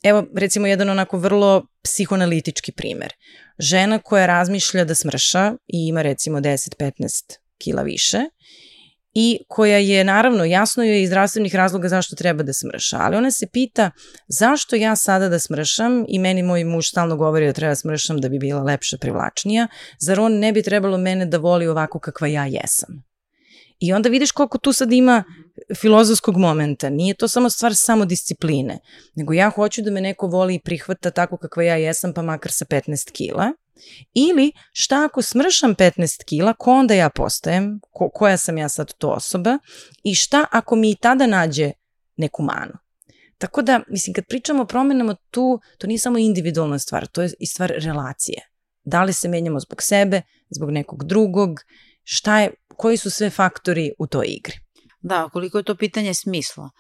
Evo, 0.03 0.27
recimo, 0.37 0.67
jedan 0.67 0.91
onako 0.91 1.19
vrlo 1.19 1.67
psihoanalitički 1.83 2.73
primer. 2.73 3.13
Žena 3.59 3.99
koja 3.99 4.27
razmišlja 4.27 4.85
da 4.85 4.95
smrša 4.95 5.53
i 5.67 5.89
ima 5.89 6.03
recimo 6.03 6.41
10-15 6.41 7.39
kila 7.59 7.83
više 7.83 8.19
i 9.15 9.39
koja 9.49 9.79
je, 9.79 10.05
naravno, 10.05 10.45
jasno 10.45 10.83
je 10.83 11.03
iz 11.03 11.09
zdravstvenih 11.09 11.55
razloga 11.55 11.89
zašto 11.89 12.17
treba 12.17 12.43
da 12.43 12.53
smrša, 12.53 12.97
ali 13.01 13.17
ona 13.17 13.31
se 13.31 13.47
pita 13.47 13.91
zašto 14.29 14.77
ja 14.77 14.97
sada 14.97 15.29
da 15.29 15.39
smršam 15.39 16.05
i 16.09 16.19
meni 16.19 16.43
moj 16.43 16.65
muž 16.65 16.89
stalno 16.89 17.17
govori 17.17 17.47
da 17.47 17.53
treba 17.53 17.75
smršam 17.75 18.21
da 18.21 18.29
bi 18.29 18.39
bila 18.39 18.63
lepša, 18.63 18.99
privlačnija, 18.99 19.69
zar 19.99 20.21
on 20.21 20.39
ne 20.39 20.53
bi 20.53 20.63
trebalo 20.63 20.99
mene 20.99 21.27
da 21.27 21.39
voli 21.39 21.67
ovako 21.67 21.99
kakva 21.99 22.27
ja 22.27 22.47
jesam? 22.47 23.05
I 23.79 23.93
onda 23.93 24.09
vidiš 24.09 24.31
koliko 24.31 24.59
tu 24.59 24.73
sad 24.73 24.93
ima 24.93 25.25
filozofskog 25.81 26.37
momenta. 26.37 26.91
Nije 26.91 27.15
to 27.15 27.29
samo 27.29 27.51
stvar 27.51 27.75
samo 27.75 28.05
discipline, 28.05 28.79
nego 29.15 29.33
ja 29.33 29.51
hoću 29.51 29.83
da 29.83 29.91
me 29.91 30.01
neko 30.01 30.27
voli 30.27 30.55
i 30.55 30.61
prihvata 30.61 31.11
tako 31.11 31.37
kakva 31.37 31.63
ja 31.63 31.77
jesam, 31.77 32.13
pa 32.13 32.23
makar 32.23 32.53
sa 32.53 32.65
15 32.65 33.13
kila. 33.13 33.53
Ili 34.15 34.53
šta 34.73 35.05
ako 35.05 35.23
smršam 35.23 35.75
15 35.75 36.25
kila, 36.25 36.55
ko 36.55 36.73
onda 36.73 36.95
ja 36.95 37.09
postajem, 37.11 37.81
ko, 37.91 38.11
koja 38.15 38.37
sam 38.37 38.59
ja 38.59 38.69
sad 38.69 38.93
to 38.93 39.09
osoba 39.09 39.59
i 40.03 40.15
šta 40.15 40.47
ako 40.51 40.77
mi 40.77 40.91
i 40.91 40.97
tada 40.97 41.27
nađe 41.27 41.71
neku 42.17 42.43
manu. 42.43 42.73
Tako 43.39 43.63
da, 43.63 43.81
mislim, 43.89 44.15
kad 44.15 44.27
pričamo 44.27 44.63
o 44.63 44.67
promenama 44.67 45.17
tu, 45.31 45.61
to 45.79 45.87
nije 45.87 45.99
samo 45.99 46.19
individualna 46.19 46.79
stvar, 46.79 47.07
to 47.07 47.23
je 47.23 47.31
i 47.39 47.47
stvar 47.47 47.73
relacije. 47.77 48.39
Da 48.85 49.03
li 49.03 49.13
se 49.13 49.29
menjamo 49.29 49.61
zbog 49.61 49.83
sebe, 49.83 50.23
zbog 50.51 50.71
nekog 50.71 51.05
drugog, 51.05 51.61
šta 52.03 52.41
je, 52.41 52.51
koji 52.77 52.97
su 52.97 53.11
sve 53.11 53.31
faktori 53.31 53.93
u 53.99 54.07
toj 54.07 54.27
igri. 54.29 54.64
Da, 55.05 55.29
koliko 55.33 55.59
je 55.59 55.65
to 55.65 55.75
pitanje 55.75 56.15
smisla. 56.15 56.71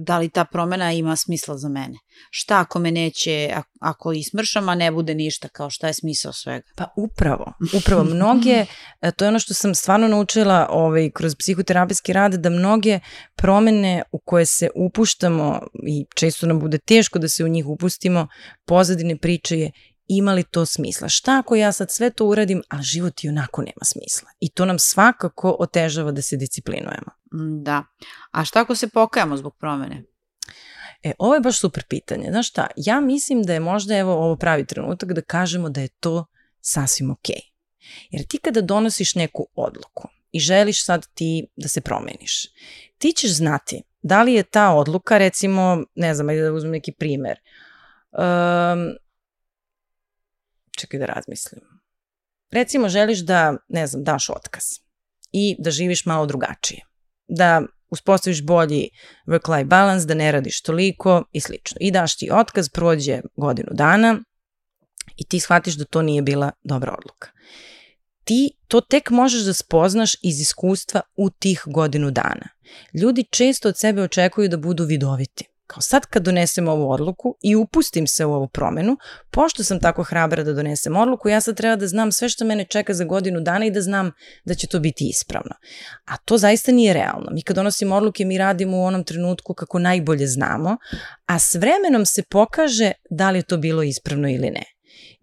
da 0.00 0.18
li 0.18 0.28
ta 0.28 0.44
promena 0.44 0.92
ima 0.92 1.16
smisla 1.16 1.56
za 1.58 1.68
mene. 1.68 1.98
Šta 2.30 2.60
ako 2.60 2.78
me 2.78 2.90
neće, 2.90 3.50
ako 3.80 4.12
ismršam, 4.12 4.68
a 4.68 4.74
ne 4.74 4.90
bude 4.92 5.14
ništa, 5.14 5.48
kao 5.48 5.70
šta 5.70 5.86
je 5.86 5.94
smisao 5.94 6.32
svega? 6.32 6.66
Pa 6.76 6.86
upravo, 6.96 7.52
upravo. 7.76 8.04
Mnoge, 8.14 8.66
e, 9.00 9.12
to 9.12 9.24
je 9.24 9.28
ono 9.28 9.38
što 9.38 9.54
sam 9.54 9.74
stvarno 9.74 10.08
naučila 10.08 10.66
ovaj, 10.70 11.10
kroz 11.10 11.34
psihoterapijski 11.38 12.12
rad, 12.12 12.34
da 12.34 12.50
mnoge 12.50 13.00
promene 13.36 14.02
u 14.12 14.18
koje 14.24 14.46
se 14.46 14.68
upuštamo 14.74 15.60
i 15.86 16.06
često 16.14 16.46
nam 16.46 16.60
bude 16.60 16.78
teško 16.78 17.18
da 17.18 17.28
se 17.28 17.44
u 17.44 17.48
njih 17.48 17.66
upustimo, 17.66 18.28
pozadine 18.66 19.16
priče 19.16 19.58
je 19.58 19.70
ima 20.08 20.32
li 20.32 20.42
to 20.42 20.66
smisla? 20.66 21.08
Šta 21.08 21.38
ako 21.38 21.54
ja 21.54 21.72
sad 21.72 21.90
sve 21.90 22.10
to 22.10 22.26
uradim, 22.26 22.62
a 22.68 22.82
život 22.82 23.24
i 23.24 23.28
onako 23.28 23.62
nema 23.62 23.84
smisla? 23.84 24.28
I 24.40 24.50
to 24.50 24.64
nam 24.64 24.78
svakako 24.78 25.56
otežava 25.58 26.12
da 26.12 26.22
se 26.22 26.36
disciplinujemo. 26.36 27.10
Mm, 27.34 27.62
da. 27.62 27.84
A 28.30 28.44
šta 28.44 28.60
ako 28.60 28.74
se 28.74 28.88
pokajamo 28.88 29.36
zbog 29.36 29.56
promene? 29.56 30.04
E, 31.02 31.12
ovo 31.18 31.34
je 31.34 31.40
baš 31.40 31.60
super 31.60 31.84
pitanje. 31.88 32.26
Znaš 32.30 32.48
šta, 32.48 32.66
ja 32.76 33.00
mislim 33.00 33.42
da 33.42 33.52
je 33.52 33.60
možda 33.60 33.96
evo 33.96 34.12
ovo 34.12 34.36
pravi 34.36 34.66
trenutak 34.66 35.12
da 35.12 35.22
kažemo 35.22 35.68
da 35.68 35.80
je 35.80 35.88
to 35.88 36.26
sasvim 36.60 37.10
okej. 37.10 37.36
Okay. 37.36 37.54
Jer 38.10 38.26
ti 38.26 38.38
kada 38.38 38.60
donosiš 38.60 39.14
neku 39.14 39.46
odluku 39.54 40.08
i 40.32 40.40
želiš 40.40 40.84
sad 40.84 41.06
ti 41.14 41.46
da 41.56 41.68
se 41.68 41.80
promeniš, 41.80 42.46
ti 42.98 43.12
ćeš 43.12 43.36
znati 43.36 43.82
da 44.04 44.22
li 44.22 44.34
je 44.34 44.42
ta 44.42 44.70
odluka, 44.74 45.18
recimo, 45.18 45.84
ne 45.94 46.14
znam, 46.14 46.26
da 46.26 46.52
uzmem 46.52 46.72
neki 46.72 46.92
primer, 46.92 47.38
um, 48.12 48.96
čekaj 50.76 51.00
da 51.00 51.06
razmislim. 51.06 51.60
Recimo, 52.50 52.88
želiš 52.88 53.18
da, 53.18 53.56
ne 53.68 53.86
znam, 53.86 54.04
daš 54.04 54.30
otkaz 54.30 54.64
i 55.32 55.56
da 55.58 55.70
živiš 55.70 56.06
malo 56.06 56.26
drugačije. 56.26 56.80
Da 57.28 57.62
uspostaviš 57.90 58.42
bolji 58.42 58.88
work-life 59.26 59.64
balance, 59.64 60.06
da 60.06 60.14
ne 60.14 60.32
radiš 60.32 60.62
toliko 60.62 61.24
i 61.32 61.40
slično. 61.40 61.76
I 61.80 61.90
daš 61.90 62.16
ti 62.16 62.28
otkaz, 62.32 62.68
prođe 62.68 63.20
godinu 63.36 63.70
dana 63.72 64.22
i 65.16 65.24
ti 65.24 65.40
shvatiš 65.40 65.74
da 65.74 65.84
to 65.84 66.02
nije 66.02 66.22
bila 66.22 66.50
dobra 66.62 66.94
odluka. 66.98 67.28
Ti 68.24 68.50
to 68.68 68.80
tek 68.80 69.10
možeš 69.10 69.42
da 69.42 69.52
spoznaš 69.52 70.14
iz 70.22 70.40
iskustva 70.40 71.00
u 71.16 71.30
tih 71.30 71.62
godinu 71.66 72.10
dana. 72.10 72.48
Ljudi 73.02 73.24
često 73.30 73.68
od 73.68 73.78
sebe 73.78 74.02
očekuju 74.02 74.48
da 74.48 74.56
budu 74.56 74.84
vidoviti 74.84 75.44
kao 75.66 75.80
sad 75.80 76.06
kad 76.06 76.22
donesem 76.22 76.68
ovu 76.68 76.90
odluku 76.90 77.36
i 77.42 77.56
upustim 77.56 78.06
se 78.06 78.24
u 78.24 78.32
ovu 78.32 78.48
promenu, 78.48 78.96
pošto 79.30 79.64
sam 79.64 79.80
tako 79.80 80.02
hrabra 80.02 80.42
da 80.42 80.52
donesem 80.52 80.96
odluku, 80.96 81.28
ja 81.28 81.40
sad 81.40 81.56
treba 81.56 81.76
da 81.76 81.86
znam 81.86 82.12
sve 82.12 82.28
što 82.28 82.44
mene 82.44 82.64
čeka 82.64 82.94
za 82.94 83.04
godinu 83.04 83.40
dana 83.40 83.66
i 83.66 83.70
da 83.70 83.80
znam 83.80 84.12
da 84.44 84.54
će 84.54 84.66
to 84.66 84.80
biti 84.80 85.08
ispravno. 85.08 85.54
A 86.04 86.16
to 86.16 86.38
zaista 86.38 86.72
nije 86.72 86.92
realno. 86.92 87.30
Mi 87.30 87.42
kad 87.42 87.56
donosimo 87.56 87.96
odluke, 87.96 88.24
mi 88.24 88.38
radimo 88.38 88.76
u 88.76 88.84
onom 88.84 89.04
trenutku 89.04 89.54
kako 89.54 89.78
najbolje 89.78 90.26
znamo, 90.26 90.76
a 91.26 91.38
s 91.38 91.54
vremenom 91.54 92.06
se 92.06 92.22
pokaže 92.22 92.92
da 93.10 93.30
li 93.30 93.38
je 93.38 93.42
to 93.42 93.56
bilo 93.56 93.82
ispravno 93.82 94.28
ili 94.28 94.50
ne. 94.50 94.73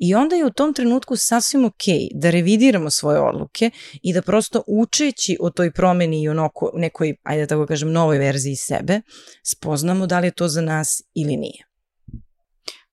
I 0.03 0.15
onda 0.15 0.35
je 0.35 0.45
u 0.45 0.49
tom 0.49 0.73
trenutku 0.73 1.15
sasvim 1.15 1.65
ok 1.65 1.83
da 2.13 2.29
revidiramo 2.29 2.89
svoje 2.89 3.19
odluke 3.19 3.71
i 4.01 4.13
da 4.13 4.21
prosto 4.21 4.63
učeći 4.67 5.37
o 5.39 5.49
toj 5.49 5.71
promeni 5.71 6.21
i 6.23 6.29
o 6.29 6.49
nekoj, 6.73 7.15
ajde 7.23 7.41
da 7.41 7.47
tako 7.47 7.65
kažem, 7.65 7.91
novoj 7.91 8.17
verziji 8.17 8.55
sebe, 8.55 9.01
spoznamo 9.43 10.07
da 10.07 10.19
li 10.19 10.27
je 10.27 10.31
to 10.31 10.47
za 10.47 10.61
nas 10.61 11.01
ili 11.13 11.37
nije. 11.37 11.67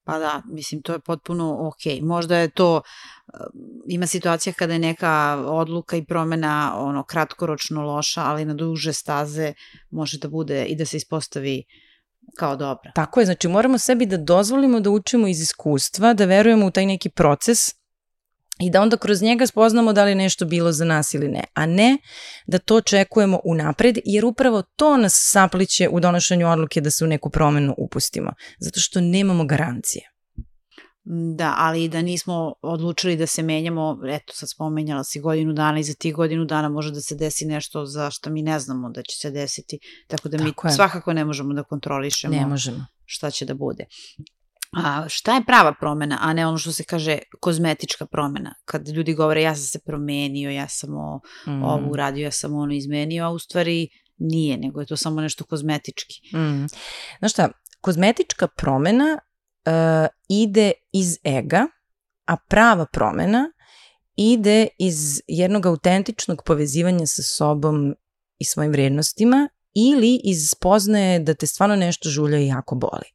Pa 0.05 0.19
da, 0.19 0.43
mislim, 0.53 0.83
to 0.83 0.93
je 0.93 1.00
potpuno 1.00 1.57
ok. 1.69 2.03
Možda 2.03 2.37
je 2.37 2.50
to, 2.50 2.81
eh, 2.81 3.38
ima 3.88 4.07
situacija 4.07 4.53
kada 4.53 4.73
je 4.73 4.79
neka 4.79 5.45
odluka 5.47 5.97
i 5.97 6.05
promena 6.05 6.75
ono 6.77 7.05
kratkoročno 7.05 7.83
loša, 7.83 8.21
ali 8.21 8.45
na 8.45 8.55
duže 8.55 8.93
staze 8.93 9.53
može 9.91 10.19
da 10.19 10.29
bude 10.29 10.65
i 10.65 10.77
da 10.77 10.85
se 10.85 10.97
ispostavi 10.97 11.59
uh, 11.59 11.88
kao 12.37 12.56
dobra. 12.56 12.92
Tako 12.94 13.20
je, 13.20 13.26
znači 13.26 13.49
moramo 13.49 13.78
sebi 13.78 14.06
da 14.06 14.16
dozvolimo 14.16 14.80
da 14.80 14.90
učimo 14.90 15.28
iz 15.28 15.40
iskustva, 15.40 16.14
da 16.14 16.25
verujemo 16.25 16.66
u 16.66 16.70
taj 16.70 16.87
neki 16.87 17.08
proces 17.08 17.58
i 18.61 18.70
da 18.70 18.82
onda 18.82 18.97
kroz 18.97 19.23
njega 19.23 19.47
spoznamo 19.47 19.92
da 19.92 20.04
li 20.04 20.11
je 20.11 20.14
nešto 20.14 20.44
bilo 20.44 20.73
za 20.73 20.85
nas 20.85 21.14
ili 21.14 21.28
ne, 21.28 21.44
a 21.54 21.66
ne 21.66 21.99
da 22.47 22.58
to 22.58 22.76
očekujemo 22.76 23.40
unapred, 23.44 23.99
jer 24.04 24.25
upravo 24.25 24.62
to 24.62 24.97
nas 24.97 25.12
sapliće 25.32 25.88
u 25.88 26.00
donošenju 26.00 26.50
odluke 26.50 26.80
da 26.80 26.90
se 26.90 27.04
u 27.04 27.08
neku 27.08 27.30
promenu 27.30 27.75
upustimo, 27.78 28.32
zato 28.58 28.80
što 28.80 29.00
nemamo 29.00 29.44
garancije. 29.44 30.11
Da, 31.37 31.55
ali 31.59 31.88
da 31.88 32.03
nismo 32.03 32.53
odlučili 32.62 33.17
da 33.17 33.27
se 33.27 33.43
menjamo, 33.43 33.99
eto 34.09 34.33
sad 34.35 34.50
spomenjala 34.50 35.05
si 35.05 35.21
godinu 35.21 35.53
dana 35.53 35.79
i 35.79 35.83
za 35.83 35.95
tih 35.95 36.15
godinu 36.15 36.45
dana 36.45 36.69
može 36.69 36.91
da 36.91 37.00
se 37.00 37.15
desi 37.15 37.47
nešto 37.47 37.87
za 37.87 38.11
što 38.11 38.31
mi 38.31 38.43
ne 38.43 38.59
znamo 38.59 38.91
da 38.91 39.03
će 39.03 39.17
se 39.17 39.31
desiti, 39.31 39.79
tako 40.07 40.29
da 40.29 40.38
tako 40.38 40.67
mi 40.67 40.71
je. 40.71 40.75
svakako 40.75 41.12
ne 41.12 41.25
možemo 41.25 41.55
da 41.55 41.62
kontrolišemo 41.62 42.35
ne 42.35 42.47
možemo. 42.47 42.87
šta 43.05 43.31
će 43.31 43.45
da 43.45 43.55
bude. 43.55 43.85
A 44.77 45.09
šta 45.09 45.35
je 45.35 45.45
prava 45.45 45.75
promena, 45.81 46.19
a 46.21 46.33
ne 46.33 46.47
ono 46.47 46.59
što 46.59 46.73
se 46.73 46.85
kaže 46.85 47.19
kozmetička 47.41 48.07
promena? 48.07 48.55
Kad 48.65 48.88
ljudi 48.88 49.15
govore 49.15 49.43
ja 49.43 49.55
sam 49.55 49.65
se 49.65 49.79
promenio, 49.87 50.50
ja 50.50 50.69
sam 50.69 50.95
o, 50.95 51.21
mm. 51.47 51.62
ovo 51.62 51.91
uradio, 51.91 52.25
ja 52.25 52.31
sam 52.31 52.55
ono 52.55 52.75
izmenio, 52.75 53.25
a 53.25 53.31
u 53.31 53.38
stvari 53.38 53.88
nije, 54.19 54.57
nego 54.57 54.81
je 54.81 54.87
to 54.87 54.97
samo 54.97 55.21
nešto 55.21 55.45
kozmetički. 55.45 56.37
Mm. 56.37 56.67
Znaš 57.19 57.33
šta, 57.33 57.49
kozmetička 57.81 58.47
promena 58.47 59.19
ide 60.28 60.72
iz 60.92 61.16
ega, 61.25 61.66
a 62.26 62.37
prava 62.48 62.87
promena 62.92 63.52
ide 64.16 64.66
iz 64.78 65.22
jednog 65.26 65.66
autentičnog 65.66 66.42
povezivanja 66.46 67.06
sa 67.06 67.22
sobom 67.22 67.94
i 68.38 68.44
svojim 68.44 68.72
vrednostima 68.72 69.48
ili 69.75 70.20
iz 70.25 70.50
spoznaje 70.50 71.18
da 71.18 71.34
te 71.34 71.46
stvarno 71.46 71.76
nešto 71.76 72.08
žulja 72.08 72.38
i 72.38 72.46
jako 72.46 72.75
boli. 72.75 73.08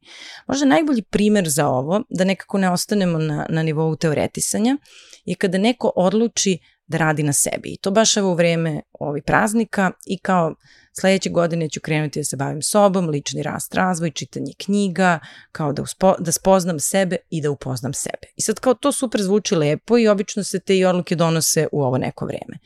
Možda 0.46 0.66
najbolji 0.66 1.02
primer 1.02 1.48
za 1.48 1.68
ovo, 1.68 2.02
da 2.08 2.24
nekako 2.24 2.58
ne 2.58 2.70
ostanemo 2.70 3.18
na, 3.18 3.46
na 3.48 3.62
nivou 3.62 3.96
teoretisanja, 3.96 4.76
je 5.24 5.34
kada 5.34 5.58
neko 5.58 5.92
odluči 5.96 6.58
da 6.86 6.98
radi 6.98 7.22
na 7.22 7.32
sebi. 7.32 7.72
I 7.72 7.76
to 7.76 7.90
baš 7.90 8.16
evo 8.16 8.30
u 8.30 8.34
vreme 8.34 8.80
ovih 8.92 9.22
praznika 9.26 9.90
i 10.06 10.18
kao 10.18 10.54
sledeće 10.92 11.30
godine 11.30 11.68
ću 11.68 11.80
krenuti 11.80 12.20
da 12.20 12.24
se 12.24 12.36
bavim 12.36 12.62
sobom, 12.62 13.08
lični 13.08 13.42
rast, 13.42 13.74
razvoj, 13.74 14.10
čitanje 14.10 14.52
knjiga, 14.58 15.18
kao 15.52 15.72
da, 15.72 15.82
uspo, 15.82 16.14
da 16.18 16.32
spoznam 16.32 16.80
sebe 16.80 17.16
i 17.30 17.40
da 17.40 17.50
upoznam 17.50 17.92
sebe. 17.92 18.26
I 18.36 18.42
sad 18.42 18.60
kao 18.60 18.74
to 18.74 18.92
super 18.92 19.22
zvuči 19.22 19.54
lepo 19.54 19.98
i 19.98 20.08
obično 20.08 20.44
se 20.44 20.60
te 20.60 20.78
i 20.78 20.84
odluke 20.84 21.16
donose 21.16 21.66
u 21.72 21.82
ovo 21.82 21.98
neko 21.98 22.26
vreme. 22.26 22.58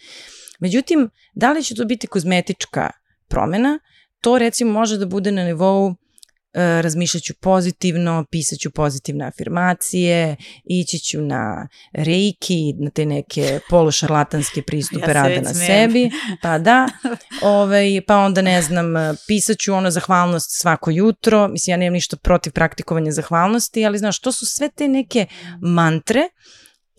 Međutim, 0.60 1.10
da 1.34 1.52
li 1.52 1.64
će 1.64 1.74
to 1.74 1.84
biti 1.84 2.06
kozmetička 2.06 2.90
promena, 3.28 3.78
to 4.20 4.38
recimo 4.38 4.72
može 4.72 4.98
da 4.98 5.06
bude 5.06 5.32
na 5.32 5.44
nivou 5.44 5.94
razmišljat 6.58 7.22
ću 7.22 7.34
pozitivno, 7.34 8.24
pisat 8.30 8.58
ću 8.58 8.70
pozitivne 8.70 9.24
afirmacije, 9.26 10.36
ići 10.64 10.98
ću 10.98 11.20
na 11.20 11.68
reiki, 11.92 12.72
na 12.78 12.90
te 12.90 13.06
neke 13.06 13.60
polušarlatanske 13.70 14.62
pristupe 14.62 15.06
ja 15.10 15.12
rada 15.12 15.40
na 15.40 15.54
sebi, 15.54 16.10
pa 16.42 16.58
da, 16.58 16.88
ovaj, 17.42 18.00
pa 18.06 18.16
onda 18.16 18.42
ne 18.42 18.62
znam, 18.62 18.86
pisat 19.26 19.58
ću 19.58 19.74
ono 19.74 19.90
zahvalnost 19.90 20.60
svako 20.60 20.90
jutro, 20.90 21.48
mislim 21.48 21.72
ja 21.72 21.76
nemam 21.76 21.92
ništa 21.92 22.16
protiv 22.16 22.52
praktikovanja 22.52 23.12
zahvalnosti, 23.12 23.86
ali 23.86 23.98
znaš, 23.98 24.20
to 24.20 24.32
su 24.32 24.46
sve 24.46 24.68
te 24.68 24.88
neke 24.88 25.26
mantre 25.62 26.20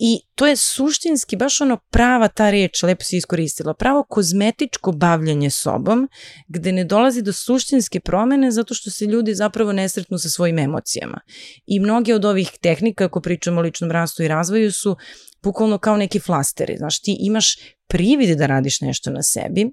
I 0.02 0.20
to 0.34 0.46
je 0.46 0.56
suštinski 0.56 1.36
baš 1.36 1.60
ono 1.60 1.76
prava 1.90 2.28
ta 2.28 2.50
reč, 2.50 2.82
lepo 2.82 3.04
si 3.04 3.16
iskoristila, 3.16 3.74
pravo 3.74 4.04
kozmetičko 4.08 4.92
bavljanje 4.92 5.50
sobom, 5.50 6.08
gde 6.48 6.72
ne 6.72 6.84
dolazi 6.84 7.22
do 7.22 7.32
suštinske 7.32 8.00
promene 8.00 8.50
zato 8.50 8.74
što 8.74 8.90
se 8.90 9.04
ljudi 9.04 9.34
zapravo 9.34 9.72
nesretnu 9.72 10.18
sa 10.18 10.28
svojim 10.28 10.58
emocijama. 10.58 11.20
I 11.66 11.80
mnoge 11.80 12.14
od 12.14 12.24
ovih 12.24 12.50
tehnika, 12.62 13.04
ako 13.04 13.20
pričamo 13.20 13.60
o 13.60 13.62
ličnom 13.62 13.90
rastu 13.90 14.22
i 14.22 14.28
razvoju, 14.28 14.72
su 14.72 14.96
bukvalno 15.42 15.78
kao 15.78 15.96
neki 15.96 16.20
flasteri. 16.20 16.76
Znaš, 16.76 17.00
ti 17.00 17.16
imaš 17.20 17.58
privid 17.88 18.38
da 18.38 18.46
radiš 18.46 18.80
nešto 18.80 19.10
na 19.10 19.22
sebi, 19.22 19.66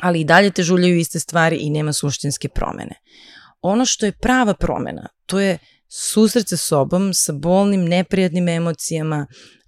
ali 0.00 0.20
i 0.20 0.24
dalje 0.24 0.50
te 0.50 0.62
žuljaju 0.62 0.98
iste 0.98 1.20
stvari 1.20 1.56
i 1.56 1.70
nema 1.70 1.92
suštinske 1.92 2.48
promene. 2.48 2.94
Ono 3.60 3.84
što 3.84 4.06
je 4.06 4.12
prava 4.12 4.54
promena, 4.54 5.08
to 5.26 5.40
je 5.40 5.58
susret 5.88 6.48
sa 6.48 6.56
sobom, 6.56 7.14
sa 7.14 7.32
bolnim, 7.32 7.84
neprijatnim 7.84 8.48
emocijama, 8.48 9.26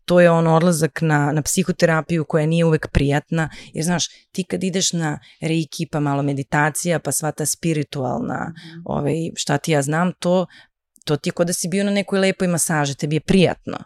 to 0.08 0.20
je 0.20 0.30
on 0.30 0.46
odlazak 0.46 1.02
na, 1.02 1.32
na 1.32 1.42
psihoterapiju 1.42 2.24
koja 2.24 2.46
nije 2.46 2.64
uvek 2.64 2.88
prijatna, 2.92 3.50
jer 3.72 3.84
znaš, 3.84 4.08
ti 4.32 4.44
kad 4.44 4.64
ideš 4.64 4.92
na 4.92 5.18
reiki, 5.40 5.86
pa 5.92 6.00
malo 6.00 6.22
meditacija, 6.22 6.98
pa 6.98 7.12
sva 7.12 7.32
ta 7.32 7.46
spiritualna, 7.46 8.52
mm. 8.54 8.82
ovaj, 8.84 9.14
šta 9.36 9.58
ti 9.58 9.72
ja 9.72 9.82
znam, 9.82 10.12
to, 10.18 10.46
to 11.04 11.16
ti 11.16 11.28
je 11.28 11.32
kod 11.32 11.46
da 11.46 11.52
si 11.52 11.68
bio 11.68 11.84
na 11.84 11.90
nekoj 11.90 12.18
lepoj 12.18 12.48
masaži, 12.48 12.94
tebi 12.94 13.16
je 13.16 13.20
prijatno. 13.20 13.78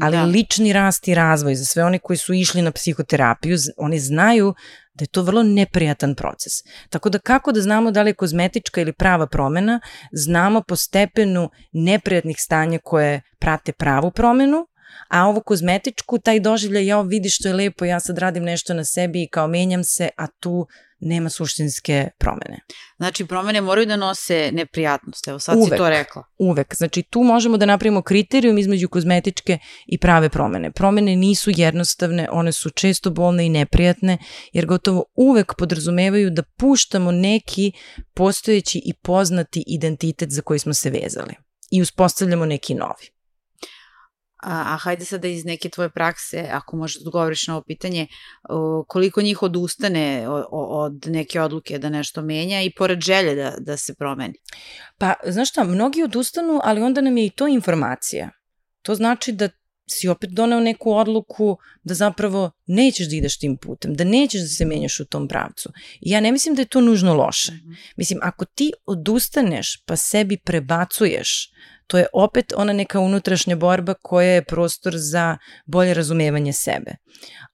Ali 0.00 0.16
da. 0.16 0.24
lični 0.24 0.72
rast 0.72 1.08
i 1.08 1.14
razvoj 1.14 1.54
za 1.54 1.64
sve 1.64 1.84
oni 1.84 1.98
koji 1.98 2.16
su 2.16 2.34
išli 2.34 2.62
na 2.62 2.72
psihoterapiju, 2.72 3.56
oni 3.76 3.98
znaju 3.98 4.54
da 4.94 5.02
je 5.02 5.08
to 5.08 5.22
vrlo 5.22 5.42
neprijatan 5.42 6.14
proces. 6.14 6.52
Tako 6.90 7.10
da 7.10 7.18
kako 7.18 7.52
da 7.52 7.60
znamo 7.60 7.90
da 7.90 8.02
li 8.02 8.10
je 8.10 8.14
kozmetička 8.14 8.80
ili 8.80 8.92
prava 8.92 9.26
promena, 9.26 9.80
znamo 10.12 10.62
po 10.68 10.76
stepenu 10.76 11.50
neprijatnih 11.72 12.36
stanja 12.38 12.78
koje 12.84 13.22
prate 13.38 13.72
pravu 13.72 14.10
promenu, 14.10 14.66
a 15.08 15.26
ovo 15.26 15.40
kozmetičku, 15.40 16.18
taj 16.18 16.40
doživljaj, 16.40 16.86
ja 16.86 17.00
vidiš 17.00 17.36
što 17.36 17.48
je 17.48 17.54
lepo, 17.54 17.84
ja 17.84 18.00
sad 18.00 18.18
radim 18.18 18.44
nešto 18.44 18.74
na 18.74 18.84
sebi 18.84 19.22
i 19.22 19.28
kao 19.28 19.46
menjam 19.46 19.84
se, 19.84 20.08
a 20.16 20.26
tu 20.26 20.66
nema 21.00 21.30
suštinske 21.30 22.08
promene. 22.18 22.60
Znači, 22.96 23.26
promene 23.26 23.60
moraju 23.60 23.86
da 23.86 23.96
nose 23.96 24.50
neprijatnost, 24.52 25.28
evo 25.28 25.38
sad 25.38 25.56
uvek, 25.56 25.72
si 25.72 25.76
to 25.76 25.88
rekla. 25.88 26.22
Uvek, 26.38 26.74
znači 26.74 27.02
tu 27.02 27.22
možemo 27.22 27.56
da 27.56 27.66
napravimo 27.66 28.02
kriterijum 28.02 28.58
između 28.58 28.88
kozmetičke 28.88 29.58
i 29.86 29.98
prave 29.98 30.28
promene. 30.28 30.70
Promene 30.70 31.16
nisu 31.16 31.50
jednostavne, 31.56 32.28
one 32.32 32.52
su 32.52 32.70
često 32.70 33.10
bolne 33.10 33.46
i 33.46 33.48
neprijatne, 33.48 34.18
jer 34.52 34.66
gotovo 34.66 35.04
uvek 35.14 35.54
podrazumevaju 35.58 36.30
da 36.30 36.42
puštamo 36.42 37.12
neki 37.12 37.72
postojeći 38.14 38.82
i 38.84 38.94
poznati 38.94 39.64
identitet 39.66 40.30
za 40.30 40.42
koji 40.42 40.58
smo 40.58 40.74
se 40.74 40.90
vezali 40.90 41.34
i 41.70 41.82
uspostavljamo 41.82 42.46
neki 42.46 42.74
novi. 42.74 43.19
A, 44.42 44.74
a 44.74 44.76
hajde 44.76 45.04
sada 45.04 45.28
iz 45.28 45.44
neke 45.44 45.68
tvoje 45.68 45.90
prakse, 45.90 46.48
ako 46.52 46.76
možeš 46.76 47.02
da 47.02 47.08
odgovoriš 47.08 47.46
na 47.46 47.54
ovo 47.54 47.64
pitanje, 47.66 48.06
koliko 48.86 49.22
njih 49.22 49.42
odustane 49.42 50.28
od 50.50 51.06
neke 51.06 51.40
odluke 51.40 51.78
da 51.78 51.88
nešto 51.88 52.22
menja 52.22 52.62
i 52.62 52.74
pored 52.74 53.00
želje 53.00 53.34
da, 53.34 53.54
da 53.58 53.76
se 53.76 53.94
promeni? 53.94 54.34
Pa, 54.98 55.14
znaš 55.26 55.50
šta, 55.50 55.64
mnogi 55.64 56.02
odustanu, 56.02 56.60
ali 56.64 56.82
onda 56.82 57.00
nam 57.00 57.16
je 57.16 57.26
i 57.26 57.30
to 57.30 57.48
informacija. 57.48 58.30
To 58.82 58.94
znači 58.94 59.32
da 59.32 59.48
si 59.90 60.08
opet 60.08 60.30
doneo 60.30 60.60
neku 60.60 60.92
odluku 60.92 61.56
da 61.82 61.94
zapravo 61.94 62.50
nećeš 62.66 63.08
da 63.08 63.16
ideš 63.16 63.38
tim 63.38 63.56
putem, 63.56 63.94
da 63.94 64.04
nećeš 64.04 64.40
da 64.40 64.46
se 64.46 64.64
menjaš 64.64 65.00
u 65.00 65.04
tom 65.04 65.28
pravcu. 65.28 65.72
I 66.00 66.10
ja 66.10 66.20
ne 66.20 66.32
mislim 66.32 66.54
da 66.54 66.62
je 66.62 66.66
to 66.66 66.80
nužno 66.80 67.14
loše. 67.14 67.52
-hmm. 67.52 67.76
Mislim, 67.96 68.18
ako 68.22 68.44
ti 68.44 68.72
odustaneš 68.86 69.82
pa 69.86 69.96
sebi 69.96 70.36
prebacuješ 70.36 71.50
to 71.90 71.98
je 71.98 72.06
opet 72.12 72.52
ona 72.56 72.72
neka 72.72 73.00
unutrašnja 73.00 73.56
borba 73.56 73.94
koja 74.02 74.28
je 74.30 74.44
prostor 74.44 74.94
za 74.96 75.36
bolje 75.66 75.94
razumevanje 75.94 76.52
sebe. 76.52 76.96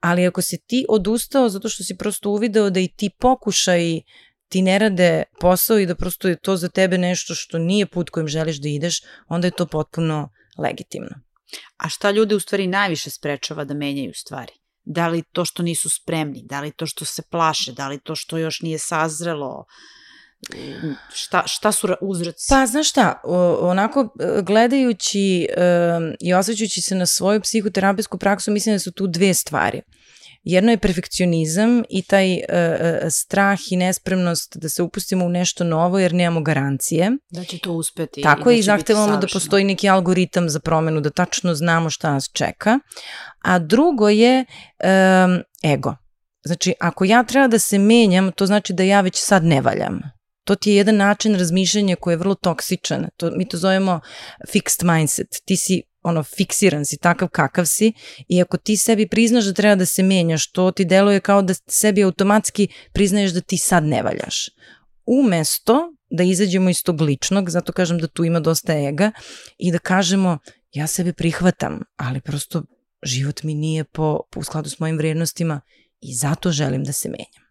Ali 0.00 0.26
ako 0.26 0.42
si 0.42 0.58
ti 0.66 0.84
odustao 0.88 1.48
zato 1.48 1.68
što 1.68 1.84
si 1.84 1.96
prosto 1.96 2.30
uvideo 2.30 2.70
da 2.70 2.80
i 2.80 2.88
ti 2.88 3.10
pokušaj 3.18 4.00
ti 4.48 4.62
ne 4.62 4.78
rade 4.78 5.22
posao 5.40 5.78
i 5.78 5.86
da 5.86 5.94
prosto 5.94 6.28
je 6.28 6.36
to 6.36 6.56
za 6.56 6.68
tebe 6.68 6.98
nešto 6.98 7.34
što 7.34 7.58
nije 7.58 7.86
put 7.86 8.10
kojim 8.10 8.28
želiš 8.28 8.60
da 8.60 8.68
ideš, 8.68 9.00
onda 9.28 9.46
je 9.46 9.56
to 9.56 9.66
potpuno 9.66 10.28
legitimno. 10.58 11.20
A 11.76 11.88
šta 11.88 12.10
ljude 12.10 12.34
u 12.34 12.40
stvari 12.40 12.66
najviše 12.66 13.10
sprečava 13.10 13.64
da 13.64 13.74
menjaju 13.74 14.12
stvari? 14.14 14.52
Da 14.84 15.08
li 15.08 15.22
to 15.32 15.44
što 15.44 15.62
nisu 15.62 15.90
spremni, 15.90 16.42
da 16.44 16.60
li 16.60 16.72
to 16.72 16.86
što 16.86 17.04
se 17.04 17.22
plaše, 17.30 17.72
da 17.72 17.88
li 17.88 18.00
to 18.00 18.14
što 18.14 18.38
još 18.38 18.60
nije 18.60 18.78
sazrelo, 18.78 19.64
šta, 21.12 21.42
šta 21.46 21.72
su 21.72 21.88
uzroci? 22.00 22.46
Pa, 22.48 22.66
znaš 22.66 22.90
šta, 22.90 23.20
onako 23.60 24.08
gledajući 24.42 25.48
um, 25.48 26.14
i 26.20 26.34
osvećujući 26.34 26.80
se 26.80 26.94
na 26.94 27.06
svoju 27.06 27.40
psihoterapijsku 27.40 28.18
praksu, 28.18 28.50
mislim 28.50 28.74
da 28.74 28.78
su 28.78 28.92
tu 28.92 29.06
dve 29.06 29.34
stvari. 29.34 29.82
Jedno 30.42 30.70
je 30.70 30.78
perfekcionizam 30.78 31.82
i 31.90 32.02
taj 32.02 32.32
uh, 32.34 32.40
strah 33.10 33.58
i 33.70 33.76
nespremnost 33.76 34.56
da 34.56 34.68
se 34.68 34.82
upustimo 34.82 35.24
u 35.24 35.28
nešto 35.28 35.64
novo 35.64 35.98
jer 35.98 36.14
nemamo 36.14 36.40
garancije. 36.40 37.10
Da 37.30 37.44
će 37.44 37.58
to 37.58 37.72
uspeti. 37.72 38.22
Tako 38.22 38.44
da 38.44 38.50
je 38.50 38.58
i 38.58 38.62
zahtevamo 38.62 39.16
da 39.16 39.26
postoji 39.32 39.64
neki 39.64 39.88
algoritam 39.88 40.48
za 40.48 40.60
promenu, 40.60 41.00
da 41.00 41.10
tačno 41.10 41.54
znamo 41.54 41.90
šta 41.90 42.12
nas 42.12 42.30
čeka. 42.32 42.78
A 43.42 43.58
drugo 43.58 44.08
je 44.08 44.44
um, 44.44 45.42
ego. 45.72 45.96
Znači, 46.44 46.74
ako 46.80 47.04
ja 47.04 47.24
treba 47.24 47.48
da 47.48 47.58
se 47.58 47.78
menjam, 47.78 48.32
to 48.32 48.46
znači 48.46 48.72
da 48.72 48.82
ja 48.82 49.00
već 49.00 49.16
sad 49.16 49.44
ne 49.44 49.60
valjam 49.60 50.15
to 50.46 50.54
ti 50.54 50.70
je 50.70 50.76
jedan 50.76 50.96
način 50.96 51.34
razmišljanja 51.34 51.96
koji 51.96 52.12
je 52.12 52.18
vrlo 52.18 52.34
toksičan. 52.34 53.08
To, 53.16 53.30
mi 53.30 53.48
to 53.48 53.56
zovemo 53.56 54.00
fixed 54.52 54.96
mindset. 54.96 55.28
Ti 55.44 55.56
si 55.56 55.82
ono 56.02 56.22
fiksiran 56.22 56.84
si, 56.84 56.96
takav 56.96 57.28
kakav 57.28 57.64
si 57.64 57.92
i 58.28 58.42
ako 58.42 58.56
ti 58.56 58.76
sebi 58.76 59.08
priznaš 59.08 59.44
da 59.44 59.52
treba 59.52 59.74
da 59.74 59.86
se 59.86 60.02
menjaš, 60.02 60.50
to 60.52 60.70
ti 60.70 60.84
deluje 60.84 61.20
kao 61.20 61.42
da 61.42 61.54
sebi 61.54 62.04
automatski 62.04 62.68
priznaješ 62.92 63.30
da 63.30 63.40
ti 63.40 63.58
sad 63.58 63.84
ne 63.84 64.02
valjaš. 64.02 64.46
Umesto 65.06 65.92
da 66.10 66.22
izađemo 66.22 66.70
iz 66.70 66.82
tog 66.82 67.00
ličnog, 67.00 67.50
zato 67.50 67.72
kažem 67.72 67.98
da 67.98 68.06
tu 68.06 68.24
ima 68.24 68.40
dosta 68.40 68.72
ega, 68.72 69.10
i 69.58 69.72
da 69.72 69.78
kažemo 69.78 70.38
ja 70.72 70.86
sebe 70.86 71.12
prihvatam, 71.12 71.80
ali 71.96 72.20
prosto 72.20 72.62
život 73.02 73.42
mi 73.42 73.54
nije 73.54 73.84
po, 73.84 74.20
po 74.30 74.40
u 74.40 74.42
skladu 74.42 74.70
s 74.70 74.78
mojim 74.78 74.96
vrednostima 74.96 75.60
i 76.00 76.14
zato 76.14 76.52
želim 76.52 76.84
da 76.84 76.92
se 76.92 77.08
menjam. 77.08 77.45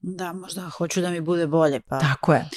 Da, 0.00 0.32
možda 0.32 0.68
hoću 0.68 1.00
da 1.00 1.10
mi 1.10 1.20
bude 1.20 1.46
bolje, 1.46 1.80
pa 1.80 1.98
Tako 1.98 2.34
je. 2.34 2.48